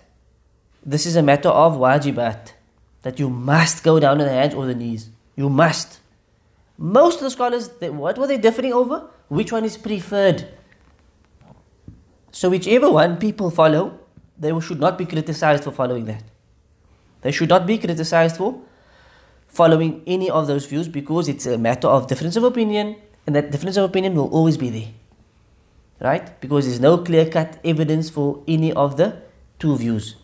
[0.85, 2.53] this is a matter of wajibat,
[3.01, 5.09] that you must go down on the hands or the knees.
[5.35, 5.99] You must.
[6.77, 9.09] Most of the scholars, they, what were they differing over?
[9.27, 10.47] Which one is preferred?
[12.31, 13.99] So, whichever one people follow,
[14.37, 16.23] they should not be criticized for following that.
[17.21, 18.61] They should not be criticized for
[19.47, 23.51] following any of those views because it's a matter of difference of opinion, and that
[23.51, 24.89] difference of opinion will always be there.
[25.99, 26.39] Right?
[26.39, 29.21] Because there's no clear cut evidence for any of the
[29.59, 30.15] two views.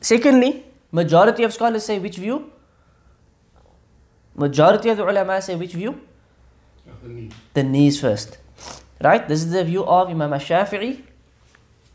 [0.00, 2.50] Secondly, majority of scholars say which view?
[4.34, 6.00] Majority of the ulama say which view?
[7.02, 7.30] The knee.
[7.54, 8.38] The knees first.
[9.02, 9.26] Right?
[9.28, 11.02] This is the view of Imam Shafi'i,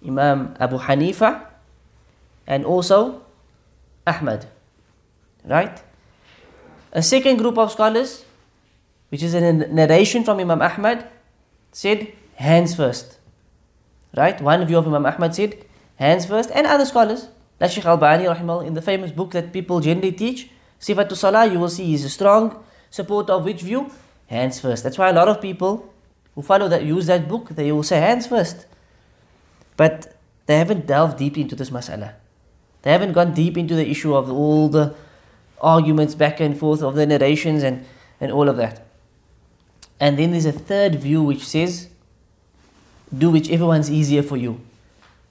[0.05, 1.45] Imam Abu Hanifa,
[2.47, 3.21] and also
[4.05, 4.45] Ahmad.
[5.43, 5.81] Right?
[6.91, 8.25] A second group of scholars,
[9.15, 11.07] which is a narration from Imam Ahmad,
[11.71, 13.17] said hands first.
[14.13, 14.41] Right?
[14.41, 15.63] One view of Imam Ahmad said
[15.95, 17.29] hands first, and other scholars,
[17.61, 18.25] like Sheikh Al-Bani
[18.67, 20.49] in the famous book that people generally teach,
[20.81, 23.89] Sifatul Salah, you will see he's a strong supporter of which view?
[24.27, 24.83] Hands first.
[24.83, 25.93] That's why a lot of people
[26.33, 28.65] who follow that, use that book, they will say hands first.
[29.77, 30.13] But
[30.45, 32.15] they haven't delved deep into this mas'ala.
[32.81, 34.93] They haven't gone deep into the issue of all the
[35.61, 37.85] arguments back and forth of the narrations and,
[38.19, 38.84] and all of that.
[39.99, 41.89] And then there's a third view which says,
[43.15, 44.59] do whichever one's easier for you.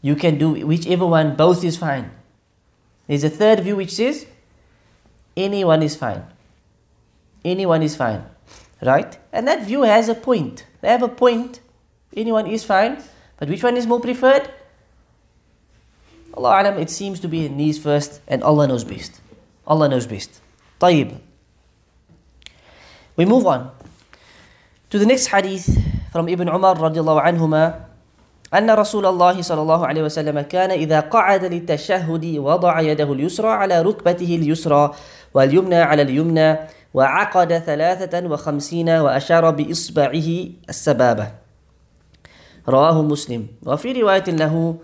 [0.01, 2.11] You can do whichever one, both is fine.
[3.07, 4.27] There's a third view which says,
[5.37, 6.25] anyone is fine.
[7.45, 8.25] Anyone is fine.
[8.81, 9.19] Right?
[9.33, 10.67] And that view has a point.
[10.81, 11.61] They have a point.
[12.17, 13.03] Anyone is fine.
[13.39, 14.51] But which one is more preferred?
[16.35, 19.21] Allah Alam, it seems to be knees first, and Allah knows best.
[19.67, 20.41] Allah knows best.
[20.81, 21.19] Tayyib.
[23.17, 23.71] We move on.
[24.95, 25.67] To the next hadith
[26.15, 27.65] from Ibn Umar رضي الله عنهما
[28.55, 33.83] أن رسول الله صلى الله عليه وسلم كان إذا قعد للتشهد وضع يده اليسرى على
[33.83, 34.95] ركبته اليسرى
[35.35, 36.57] واليمنى على اليمنى
[36.95, 40.29] وعقد ثلاثة وخمسين وأشار بإصبعه
[40.71, 41.27] السبابة
[42.69, 44.77] رواه مسلم وفي رواية له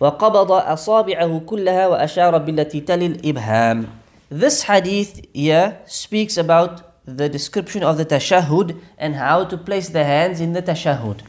[0.00, 3.86] وقبض أصابعه كلها وأشار بالتي تلي الإبهام
[4.28, 10.04] This hadith here speaks about the description of the tashahhud and how to place the
[10.04, 11.20] hands in the tashahhud.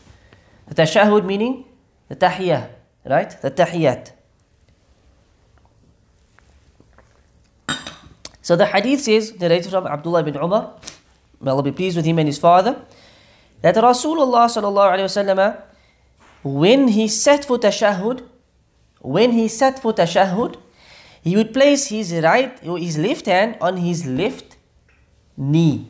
[0.68, 1.66] The tashahhud meaning
[2.10, 2.70] the tahiyah,
[3.06, 3.42] right?
[3.42, 4.12] The tahiyat.
[8.42, 10.74] So the hadith says, narrated from Abdullah bin Umar,
[11.40, 12.82] may Allah be pleased with him and his father,
[13.62, 15.62] that Rasulullah sallallahu alayhi wasallam,
[16.44, 18.24] when he sat for tashahhud,
[19.02, 20.56] when he sat for tashahhud,
[21.22, 24.49] he would place his right his left hand on his left
[25.39, 25.87] knee.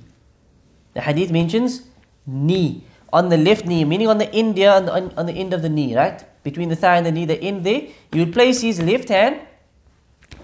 [0.95, 1.83] The hadith mentions
[2.27, 5.33] knee on the left knee, meaning on the end there, on the, on, on the
[5.33, 6.25] end of the knee, right?
[6.43, 7.83] Between the thigh and the knee, the end there.
[8.13, 9.41] He would place his left hand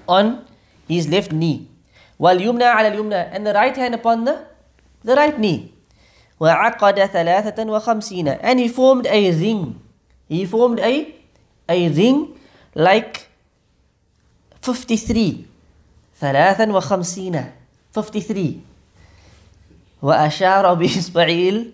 [0.08, 0.44] on
[0.88, 1.68] his left knee.
[2.20, 4.44] واليمنى على اليمنى and the right hand upon the,
[5.02, 5.72] the right knee.
[6.40, 9.80] وعقد ثلاثة وخمسين and he formed a ring.
[10.28, 11.14] He formed a,
[11.68, 12.38] a ring
[12.74, 13.28] like
[14.62, 15.46] 53
[16.20, 17.44] ثلاثا وخمسين
[17.92, 18.60] 53
[20.04, 21.64] وأشار بإصبعه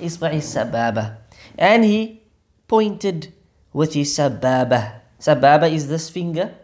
[0.00, 1.20] إصبع السبابة
[1.58, 2.22] and he
[2.68, 3.32] pointed
[3.72, 5.00] with his sababa.
[5.20, 6.54] Sababa is this finger,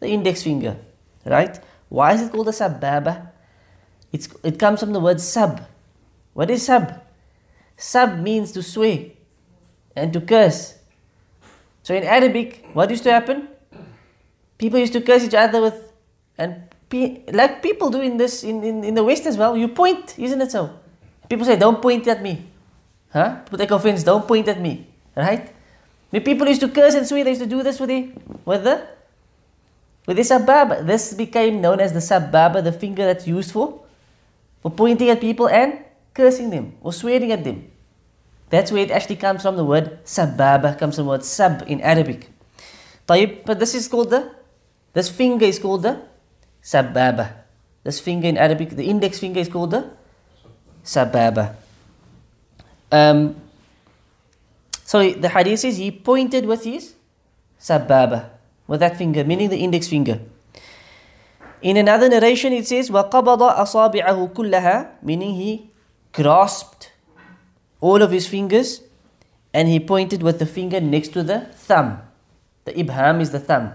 [0.00, 0.76] the index finger,
[1.24, 1.60] right?
[1.88, 3.28] Why is it called a sababa?
[4.12, 5.66] It's, it comes from the word sab.
[6.32, 7.02] What is sab?
[7.76, 9.10] Sab means to swear
[9.94, 10.78] and to curse.
[11.82, 13.48] So in Arabic, what used to happen?
[14.58, 15.92] People used to curse each other with,
[16.38, 19.69] and pe- like people do in this in, in, in the West as well, you
[19.69, 20.69] point, isn't it so?
[21.27, 22.45] People say, Don't point at me.
[23.11, 23.39] Huh?
[23.43, 24.85] People take offense, don't point at me.
[25.15, 25.51] Right?
[26.11, 28.11] The people used to curse and swear, they used to do this with the
[28.45, 28.85] with the
[30.05, 30.85] with the sabab.
[30.85, 33.81] This became known as the sababa, the finger that's used for
[34.61, 35.79] for pointing at people and
[36.13, 37.71] cursing them or swearing at them.
[38.51, 39.55] That's where it actually comes from.
[39.55, 42.27] The word sababa comes from the word sab in Arabic.
[43.07, 44.31] But this is called the,
[44.93, 46.01] this finger is called the
[46.62, 47.32] sababa.
[47.84, 49.90] This finger in Arabic, the index finger is called the
[50.84, 51.54] sababa.
[52.90, 53.36] Um,
[54.84, 56.94] so the hadith says he pointed with his
[57.60, 58.30] sababa,
[58.66, 60.20] with that finger, meaning the index finger.
[61.62, 65.70] In another narration it says وَقَبَضَ أَصَابِعَهُ كُلَّهَا meaning he
[66.12, 66.92] grasped
[67.80, 68.82] all of his fingers
[69.52, 72.02] and he pointed with the finger next to the thumb.
[72.64, 73.72] The ibham is the thumb.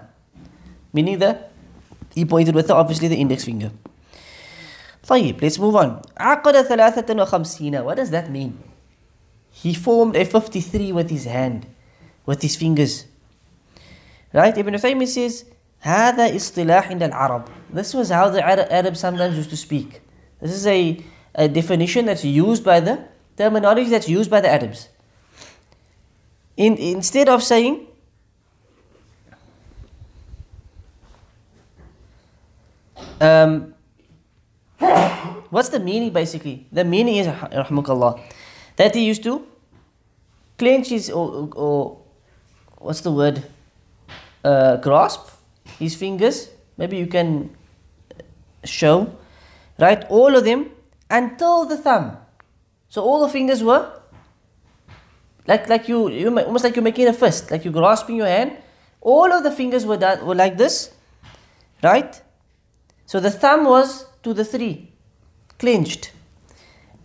[0.94, 1.40] Meaning the
[2.16, 3.72] he pointed with the, obviously the index finger.
[5.08, 6.02] طيب, let's move on.
[6.18, 7.84] عقد ثلاثة وخمسين.
[7.84, 8.58] What does that mean?
[9.52, 11.68] He formed a 53 with his hand,
[12.26, 13.06] with his fingers.
[14.34, 14.58] Right?
[14.58, 15.46] Ibn Uthaymeen says,
[15.82, 17.48] هذا اصطلاح عند العرب.
[17.74, 20.02] This was how the Arabs sometimes used to speak.
[20.42, 21.04] This is a,
[21.36, 23.04] a definition that's used by the
[23.38, 24.90] terminology that's used by the Arabs.
[26.58, 27.88] In, instead of saying,
[33.21, 33.75] um,
[35.51, 36.67] what's the meaning basically?
[36.73, 38.21] The meaning is, rahmukallah,
[38.77, 39.47] that he used to
[40.59, 41.99] clench his, or, or
[42.79, 43.43] what's the word,
[44.45, 45.31] uh, grasp
[45.79, 46.51] his fingers.
[46.77, 47.57] Maybe you can
[48.65, 49.17] show,
[49.79, 50.05] right?
[50.09, 50.71] All of them
[51.11, 52.19] until the thumb.
[52.89, 53.93] So all the fingers were
[55.47, 58.57] like like you, you almost like you're making a fist, like you're grasping your hand.
[59.01, 60.93] All of the fingers were done were like this,
[61.83, 62.21] right?
[63.07, 64.91] So the thumb was to the three,
[65.59, 66.13] clenched,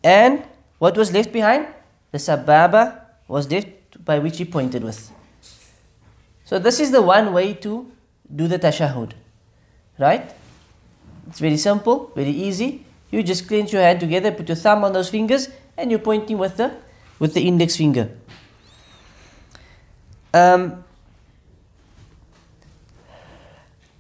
[0.04, 0.44] and
[0.80, 1.68] what was left behind?
[2.12, 5.12] The sababa was left by which he pointed with.
[6.44, 7.90] So this is the one way to
[8.36, 9.12] do the tashahud,
[10.00, 10.34] right?
[11.28, 12.86] It's very simple, very easy.
[13.12, 16.38] You just clench your hand together, put your thumb on those fingers, and you're pointing
[16.38, 16.74] with the
[17.20, 18.10] with the index finger.
[20.34, 20.84] Um,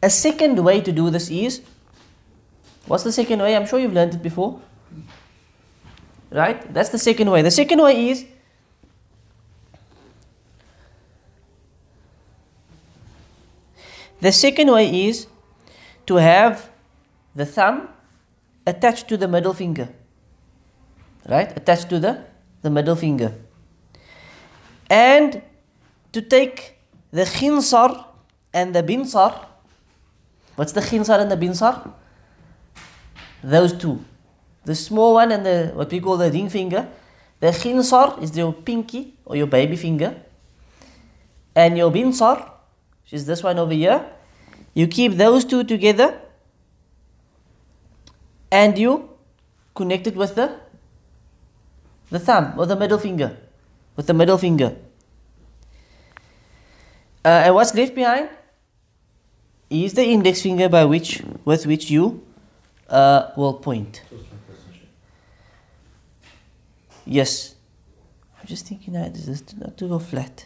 [0.01, 1.61] a second way to do this is
[2.88, 3.56] what's the second way?
[3.56, 4.62] I'm sure you've learned it before.
[6.32, 6.74] Right?
[6.74, 7.41] That's the second way.
[7.41, 8.26] The second way is
[14.22, 15.28] the second way is
[16.06, 16.70] to have
[17.36, 17.89] the thumb
[18.65, 19.89] attached to the middle finger.
[21.28, 21.56] Right?
[21.56, 22.24] Attached to the,
[22.62, 23.34] the middle finger.
[24.89, 25.41] And
[26.12, 26.78] to take
[27.12, 28.06] the khinsar
[28.54, 29.46] and the binsar.
[30.56, 31.94] What's the khinsar and the binsar?
[33.43, 34.04] Those two.
[34.65, 36.88] The small one and the what we call the ring finger.
[37.39, 40.15] The khinsar is your pinky or your baby finger.
[41.56, 42.38] And your binsar,
[43.04, 44.06] which is this one over here,
[44.73, 46.21] you keep those two together
[48.51, 49.10] and you
[49.73, 50.60] connect it with the
[52.10, 53.38] the thumb or the middle finger.
[53.95, 54.75] With the middle finger.
[57.23, 58.30] Uh, and what's left behind
[59.69, 62.23] is the index finger by which with which you
[62.91, 64.04] uh, will point.
[67.06, 67.56] Yes.
[68.39, 70.46] I'm just thinking that this is not to go flat.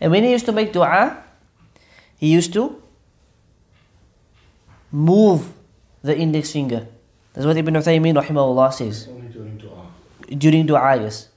[0.00, 1.22] And when he used to make dua,
[2.16, 2.80] he used to
[4.90, 5.52] move
[6.02, 6.86] the index finger.
[7.32, 9.08] That's what Ibn Uthaymeen rahimahullah says.
[9.08, 9.86] Only during dua.
[10.38, 11.28] During dua, yes.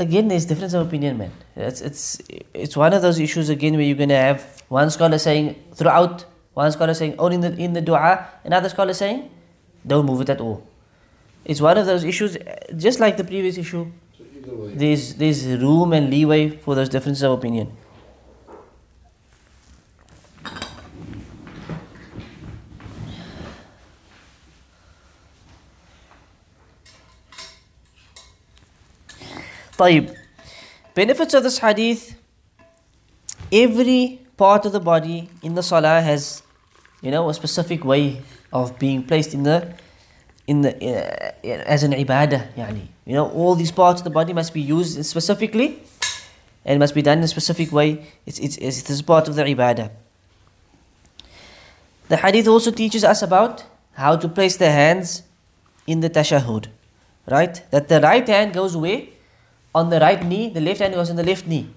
[0.00, 1.32] Again, there's difference of opinion, man.
[1.56, 2.18] It's it's
[2.54, 6.24] it's one of those issues again where you're gonna have one scholar saying throughout,
[6.54, 9.28] one scholar saying only in the in the dua, another scholar saying
[9.84, 10.62] don't move it at all.
[11.44, 12.36] It's one of those issues,
[12.76, 13.90] just like the previous issue.
[14.74, 17.72] There's there's room and leeway for those differences of opinion.
[29.77, 30.15] طيب.
[30.95, 32.15] Benefits of this hadith.
[33.51, 36.41] Every part of the body in the salah has,
[37.01, 38.21] you know, a specific way
[38.51, 39.73] of being placed in the,
[40.47, 41.31] in the, uh,
[41.65, 42.53] as an ibadah.
[42.55, 42.87] Yani.
[43.05, 45.83] You know, all these parts of the body must be used specifically,
[46.65, 48.05] and must be done in a specific way.
[48.25, 49.91] It's it's it's, it's part of the ibadah.
[52.07, 55.23] The hadith also teaches us about how to place the hands
[55.85, 56.67] in the tashahhud.
[57.29, 57.61] Right?
[57.71, 59.03] That the right hand goes where?
[59.78, 61.68] on the right knee, the left hand was on the left knee.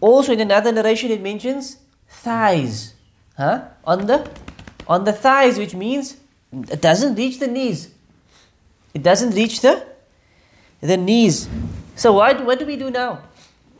[0.00, 2.94] Also in another narration it mentions thighs.
[3.36, 3.62] Huh?
[3.84, 4.18] On the
[4.86, 6.16] on the thighs, which means
[6.52, 7.90] it doesn't reach the knees.
[8.94, 9.74] It doesn't reach the
[10.80, 11.48] the knees.
[11.96, 13.10] So what what do we do now?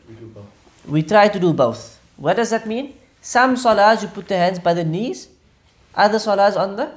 [0.07, 0.51] We do both.
[0.97, 1.99] We try to do both.
[2.17, 2.93] What does that mean?
[3.21, 5.27] Some salahs you put the hands by the knees,
[5.95, 6.91] other salahs on the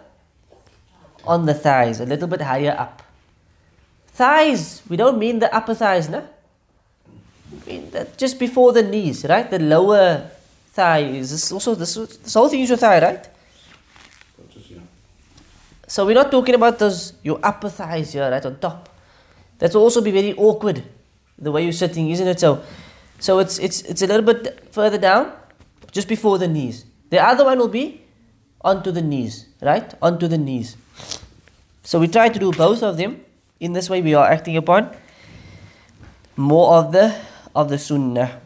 [1.25, 3.03] on the thighs, a little bit higher up.
[4.09, 6.29] Thighs, we don't mean the upper thighs, no?
[8.17, 9.51] Just before the knees, right?
[9.51, 10.31] The lower
[10.73, 13.29] thigh is also this, this whole thing is your thigh, right?
[15.87, 18.89] So we're not talking about those your upper thighs here, right on top.
[19.59, 20.83] That will also be very awkward,
[21.39, 22.41] the way you're sitting, isn't it?
[22.41, 22.63] So,
[23.19, 25.33] so it's it's it's a little bit further down,
[25.91, 26.87] just before the knees.
[27.11, 28.01] The other one will be
[28.63, 29.93] onto the knees, right?
[30.01, 30.77] Onto the knees.
[31.83, 33.21] So we try to do both of them.
[33.61, 34.97] In this way, we are acting upon
[36.37, 37.15] more of the
[37.55, 38.42] of the sunnah.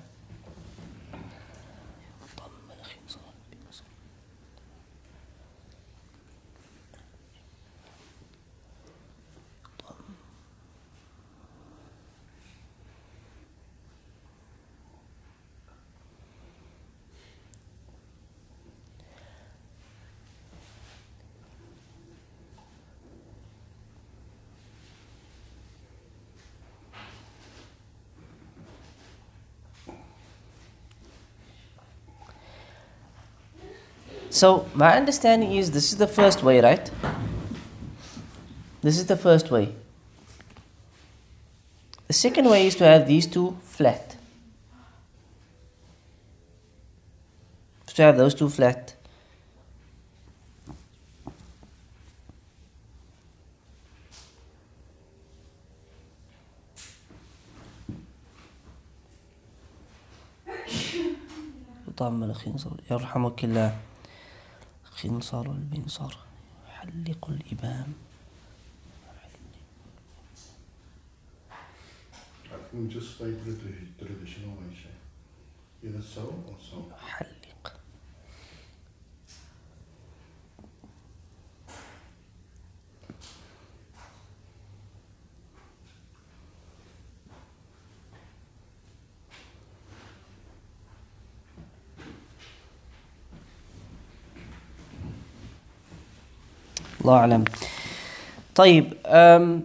[34.36, 36.90] So my understanding is this is the first way, right?
[38.82, 39.76] This is the first way.
[42.08, 44.16] The second way is to have these two flat.
[47.94, 48.96] To have those two flat.
[61.98, 63.78] طعم الخنصر يرحمك الله
[64.97, 66.17] خنصر المنصر
[66.69, 67.95] حلق الإبام.
[77.01, 77.46] حلق.
[97.06, 97.44] الله أعلم
[98.56, 99.64] طيب um,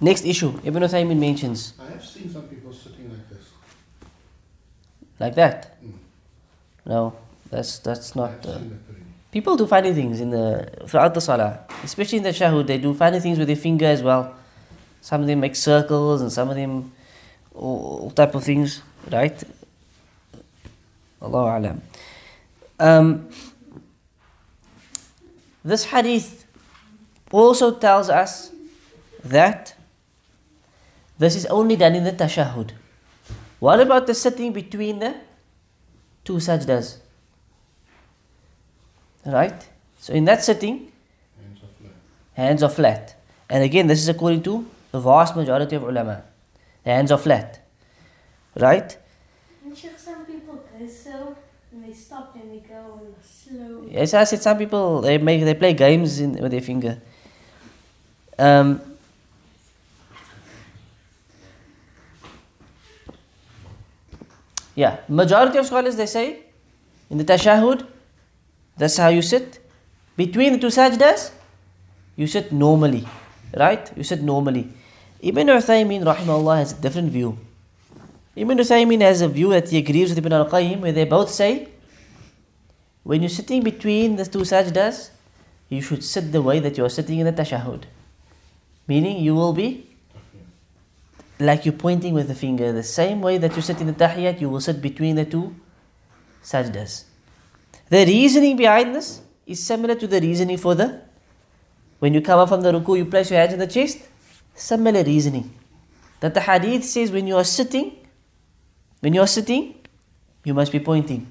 [0.00, 3.46] next issue Ibn Uthaymin mentions I have seen some people sitting like this.
[5.18, 5.92] like that Mm.
[6.86, 7.12] no
[7.50, 9.02] that's that's I not have uh, seen that very
[9.32, 12.94] people do funny things in the throughout the salah especially in the shahud they do
[12.94, 14.34] funny things with their finger as well
[15.00, 16.92] some of them make circles and some of them
[17.54, 19.42] all, all type of things right
[21.23, 21.81] Allah alam
[22.79, 23.29] um,
[25.63, 26.45] this hadith
[27.31, 28.51] also tells us
[29.23, 29.75] that
[31.17, 32.71] this is only done in the tashahud
[33.59, 35.15] what about the sitting between the
[36.25, 36.97] two sajdas
[39.25, 39.67] Right?
[39.99, 40.91] So in that sitting,
[41.39, 41.91] hands are flat.
[42.33, 43.15] hands are flat.
[43.49, 46.23] And again, this is according to the vast majority of ulama.
[46.83, 47.65] The hands are flat.
[48.55, 48.97] Right?
[49.63, 50.87] And Sheikh, some people go they
[51.93, 53.87] stop and they go in slow.
[53.93, 57.01] As I said, some people they make they play games in, with their finger.
[58.37, 58.81] Um,
[64.75, 66.39] yeah, majority of scholars they say
[67.09, 67.85] in the tashahud,
[68.77, 69.59] that's how you sit.
[70.15, 71.31] Between the two sajdas,
[72.15, 73.07] you sit normally,
[73.55, 73.91] right?
[73.95, 74.69] You sit normally.
[75.21, 77.37] Ibn Uthaymin rahimahullah has a different view.
[78.35, 81.69] Ibn Uthaymin has a view that he agrees with Ibn al-Qayyim where they both say
[83.03, 85.09] when you're sitting between the two sajdas,
[85.69, 87.83] you should sit the way that you are sitting in the tashahud.
[88.87, 89.89] Meaning you will be
[91.39, 92.71] like you're pointing with the finger.
[92.71, 95.55] The same way that you sit in the tahiyat, you will sit between the two
[96.43, 97.05] sajdas.
[97.89, 101.01] The reasoning behind this is similar to the reasoning for the
[102.03, 103.99] when you come up from the ruku, you place your hands on the chest.
[104.55, 105.53] Similar reasoning.
[106.19, 107.95] That the hadith says when you are sitting,
[109.03, 109.75] when you are sitting,
[110.45, 111.29] you must be pointing.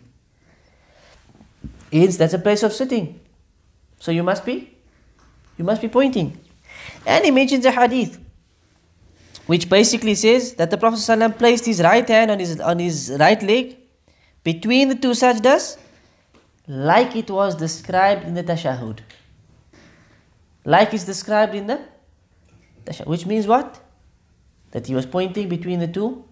[1.91, 3.19] Hence, that's a place of sitting.
[3.99, 4.77] So you must be,
[5.57, 6.39] you must be pointing.
[7.07, 8.19] And he mentions a hadith,
[9.47, 13.17] which basically says that the Prophet ﷺ placed his right hand on his on his
[13.19, 13.79] right leg
[14.45, 15.79] between the two sajdas,
[16.67, 18.99] like it was described in the tashahud.
[20.67, 21.81] Like it's described in the
[22.85, 23.81] tashahud, which means what?
[24.73, 26.27] That he was pointing between the two,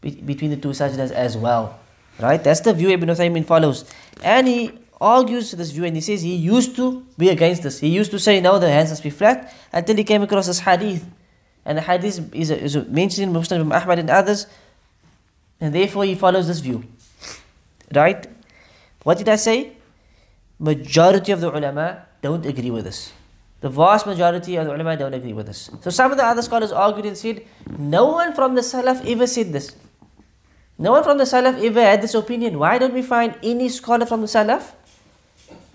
[0.00, 1.78] be- between the two sajdas as well.
[2.18, 2.42] Right?
[2.42, 3.84] That's the view Ibn Uthaymin follows.
[4.22, 7.78] And he argues this view and he says he used to be against this.
[7.78, 10.60] He used to say, no, the hands must be flat until he came across this
[10.60, 11.06] hadith.
[11.64, 14.46] And the hadith is, is mentioned in Muslim Imam Ahmad and others.
[15.60, 16.84] And therefore he follows this view.
[17.94, 18.26] Right?
[19.04, 19.72] What did I say?
[20.58, 23.12] Majority of the ulama don't agree with this.
[23.60, 25.70] The vast majority of the ulama don't agree with this.
[25.82, 27.44] So some of the other scholars argued and said,
[27.78, 29.76] no one from the Salaf ever said this.
[30.78, 32.58] No one from the Salaf ever had this opinion.
[32.58, 34.70] Why don't we find any scholar from the Salaf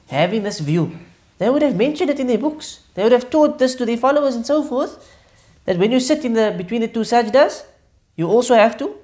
[0.07, 0.97] having this view?
[1.39, 2.79] They would have mentioned it in their books.
[2.93, 5.13] They would have taught this to their followers and so forth.
[5.65, 7.65] That when you sit in the between the two sajdas,
[8.15, 8.95] you also have to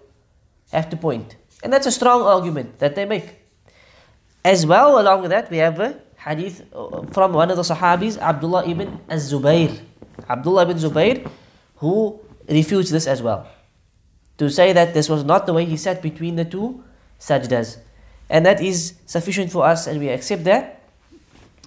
[0.72, 1.36] have to point.
[1.64, 3.36] And that's a strong argument that they make.
[4.46, 8.18] As well, along with that, we have a hadith uh, from one of the Sahabis,
[8.18, 9.78] Abdullah ibn Az-Zubayr.
[10.30, 11.30] Abdullah ibn Zubayr,
[11.78, 13.48] who refutes this as well.
[14.40, 16.84] To say that this was not the way he sat between the two
[17.20, 17.78] sajdas.
[18.30, 20.82] And that is sufficient for us and we accept that.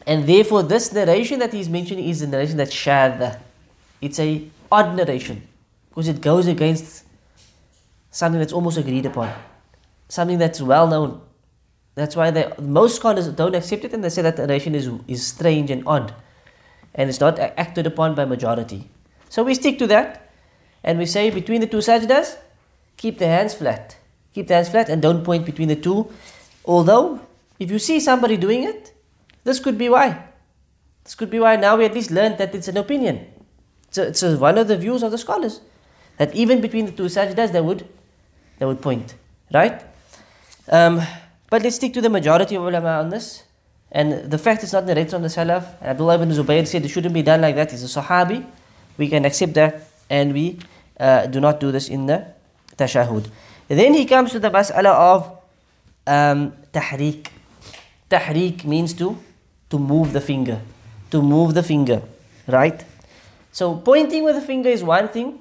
[0.07, 3.41] And therefore this narration that he's mentioning is a narration that's shadha.
[4.01, 5.47] It's a odd narration.
[5.91, 7.05] Because it goes against
[8.11, 9.33] something that's almost agreed upon.
[10.09, 11.21] Something that's well known.
[11.95, 14.91] That's why they, most scholars don't accept it and they say that the narration is,
[15.07, 16.15] is strange and odd.
[16.95, 18.89] And it's not acted upon by majority.
[19.29, 20.31] So we stick to that.
[20.83, 22.37] And we say between the two sajdas,
[23.03, 23.97] keep the hands flat.
[24.33, 26.11] Keep the hands flat and don't point between the two.
[26.65, 27.21] Although,
[27.59, 28.95] if you see somebody doing it,
[29.43, 30.23] this could be why.
[31.03, 33.27] This could be why now we at least learned that it's an opinion.
[33.91, 35.61] So it's one of the views of the scholars.
[36.19, 37.89] That even between the two sajdas, they would,
[38.59, 39.17] they would point.
[39.53, 39.83] Right?
[40.71, 41.03] Um,
[41.51, 43.43] but let's stick to the majority of ulama on this.
[43.91, 46.89] And the fact it's not narrated from the Salaf, and Abdullah ibn Zubayr said it
[46.89, 47.73] shouldn't be done like that.
[47.73, 48.47] He's a Sahabi.
[48.97, 50.59] We can accept that and we
[50.99, 52.27] uh, do not do this in the
[52.77, 53.31] tashahud.
[53.69, 55.39] Then he comes to the mas'ala of
[56.07, 57.29] um, tahriq.
[58.11, 59.17] Tahriq means to,
[59.71, 60.61] to move the finger.
[61.11, 62.03] To move the finger.
[62.47, 62.85] Right?
[63.53, 65.41] So pointing with the finger is one thing.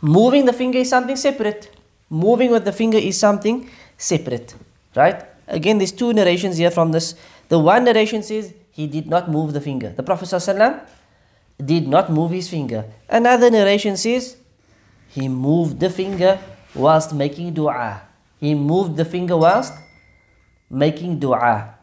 [0.00, 1.70] Moving the finger is something separate.
[2.08, 4.54] Moving with the finger is something separate.
[4.94, 5.24] Right?
[5.46, 7.14] Again, there's two narrations here from this.
[7.48, 9.90] The one narration says he did not move the finger.
[9.90, 10.80] The Prophet ﷺ
[11.64, 12.84] did not move his finger.
[13.08, 14.36] Another narration says
[15.08, 16.38] he moved the finger
[16.74, 18.02] whilst making dua.
[18.38, 19.74] He moved the finger whilst
[20.70, 21.74] making dua.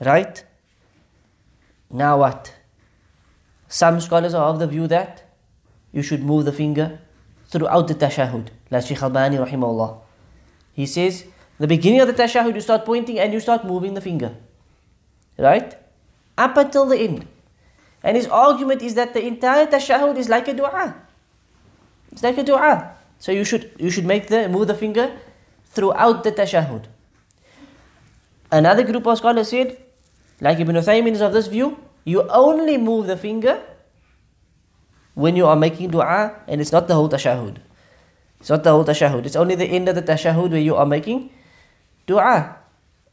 [0.00, 0.44] Right?
[1.90, 2.54] Now what?
[3.68, 5.24] Some scholars are of the view that
[5.92, 7.00] you should move the finger
[7.46, 8.48] throughout the tashahud.
[8.70, 9.98] Shaykh Albani rahimahullah.
[10.72, 11.24] He says,
[11.58, 14.34] the beginning of the tashahud you start pointing and you start moving the finger.
[15.38, 15.74] Right?
[16.36, 17.26] Up until the end.
[18.02, 20.94] And his argument is that the entire tashahud is like a dua.
[22.14, 22.94] It's like a dua.
[23.18, 25.10] So you should you should make the move the finger
[25.66, 26.86] throughout the tashahud.
[28.50, 29.76] Another group of scholars said,
[30.40, 33.60] like Ibn Uthaymin is of this view, you only move the finger
[35.14, 37.58] when you are making dua and it's not the whole tashahud.
[38.38, 39.26] It's not the whole tashahud.
[39.26, 41.30] It's only the end of the tashahud where you are making
[42.06, 42.56] dua.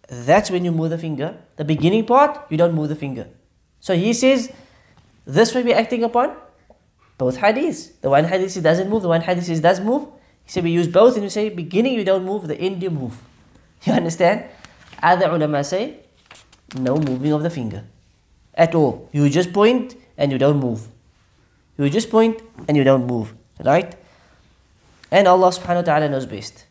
[0.09, 1.37] That's when you move the finger.
[1.55, 3.29] The beginning part, you don't move the finger.
[3.79, 4.51] So he says,
[5.25, 6.35] this will be acting upon
[7.21, 8.01] both hadiths.
[8.01, 10.07] The one hadith says doesn't move, the one hadith says does move.
[10.43, 12.89] He said we use both and you say beginning you don't move, the end you
[12.89, 13.21] move.
[13.85, 14.45] You understand?
[15.01, 15.83] Other ulama say
[16.87, 17.83] no moving of the finger
[18.55, 19.07] at all.
[19.11, 20.87] You just point and you don't move.
[21.77, 23.33] You just point and you don't move.
[23.63, 23.95] Right?
[25.11, 26.65] And Allah subhanahu wa ta'ala knows best.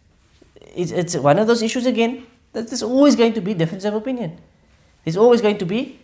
[0.74, 3.94] It's, it's one of those issues again that there's always going to be difference of
[3.94, 4.38] opinion.
[5.04, 5.98] There's always going to be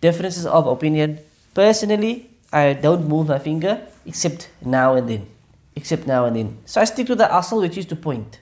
[0.00, 1.18] differences of opinion.
[1.54, 5.26] Personally, I don't move my finger except now and then.
[5.76, 6.58] Except now and then.
[6.64, 8.40] So I stick to the asal which is to point.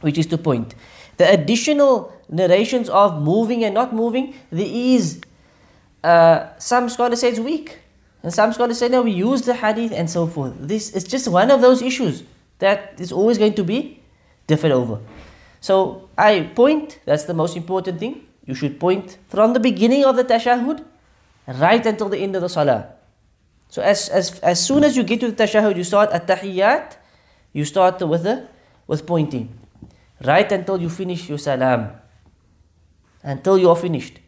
[0.00, 0.74] Which is to point.
[1.16, 5.20] The additional narrations of moving and not moving, there is
[6.04, 7.78] uh, some scholars say it's weak.
[8.22, 10.54] And some scholars say no, we use the hadith and so forth.
[10.58, 12.22] This is just one of those issues
[12.58, 14.02] that is always going to be
[14.46, 15.00] differed over.
[15.60, 18.26] So I point, that's the most important thing.
[18.46, 20.84] You should point from the beginning of the tashahud
[21.46, 22.99] right until the end of the salah.
[23.70, 26.96] So as, as, as soon as you get to the tashahud, you start at tahiyyat,
[27.52, 28.48] you start with the,
[28.86, 29.56] with pointing.
[30.24, 31.92] Right until you finish your salam.
[33.22, 34.18] Until you are finished.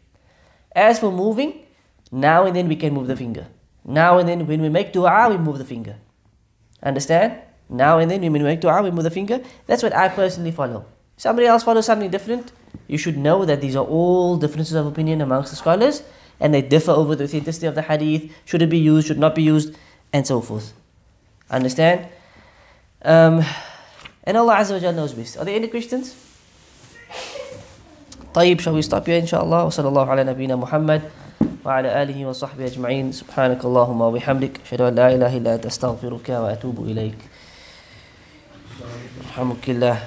[0.73, 1.65] As for moving,
[2.11, 3.45] now and then we can move the finger.
[3.83, 5.97] Now and then when we make dua, we move the finger.
[6.81, 7.41] Understand?
[7.69, 9.41] Now and then when we make dua, we move the finger.
[9.67, 10.85] That's what I personally follow.
[11.17, 12.53] Somebody else follows something different.
[12.87, 16.01] You should know that these are all differences of opinion amongst the scholars
[16.42, 18.30] and they differ over the authenticity of the hadith.
[18.44, 19.74] Should it be used, should not be used,
[20.12, 20.72] and so forth.
[21.50, 22.06] Understand?
[23.02, 23.44] Um,
[24.24, 25.36] and Allah Azza wa Jalla knows best.
[25.36, 26.14] Are there any questions?
[28.34, 31.02] طيب shall we stop here إن شاء الله وصلى الله على نبينا محمد
[31.64, 36.84] وعلى آله وصحبه أجمعين سبحانك اللهم وبحمدك أشهد أن لا إله إلا أنت أستغفرك وأتوب
[36.84, 37.18] إليك
[39.32, 39.98] رحمك الله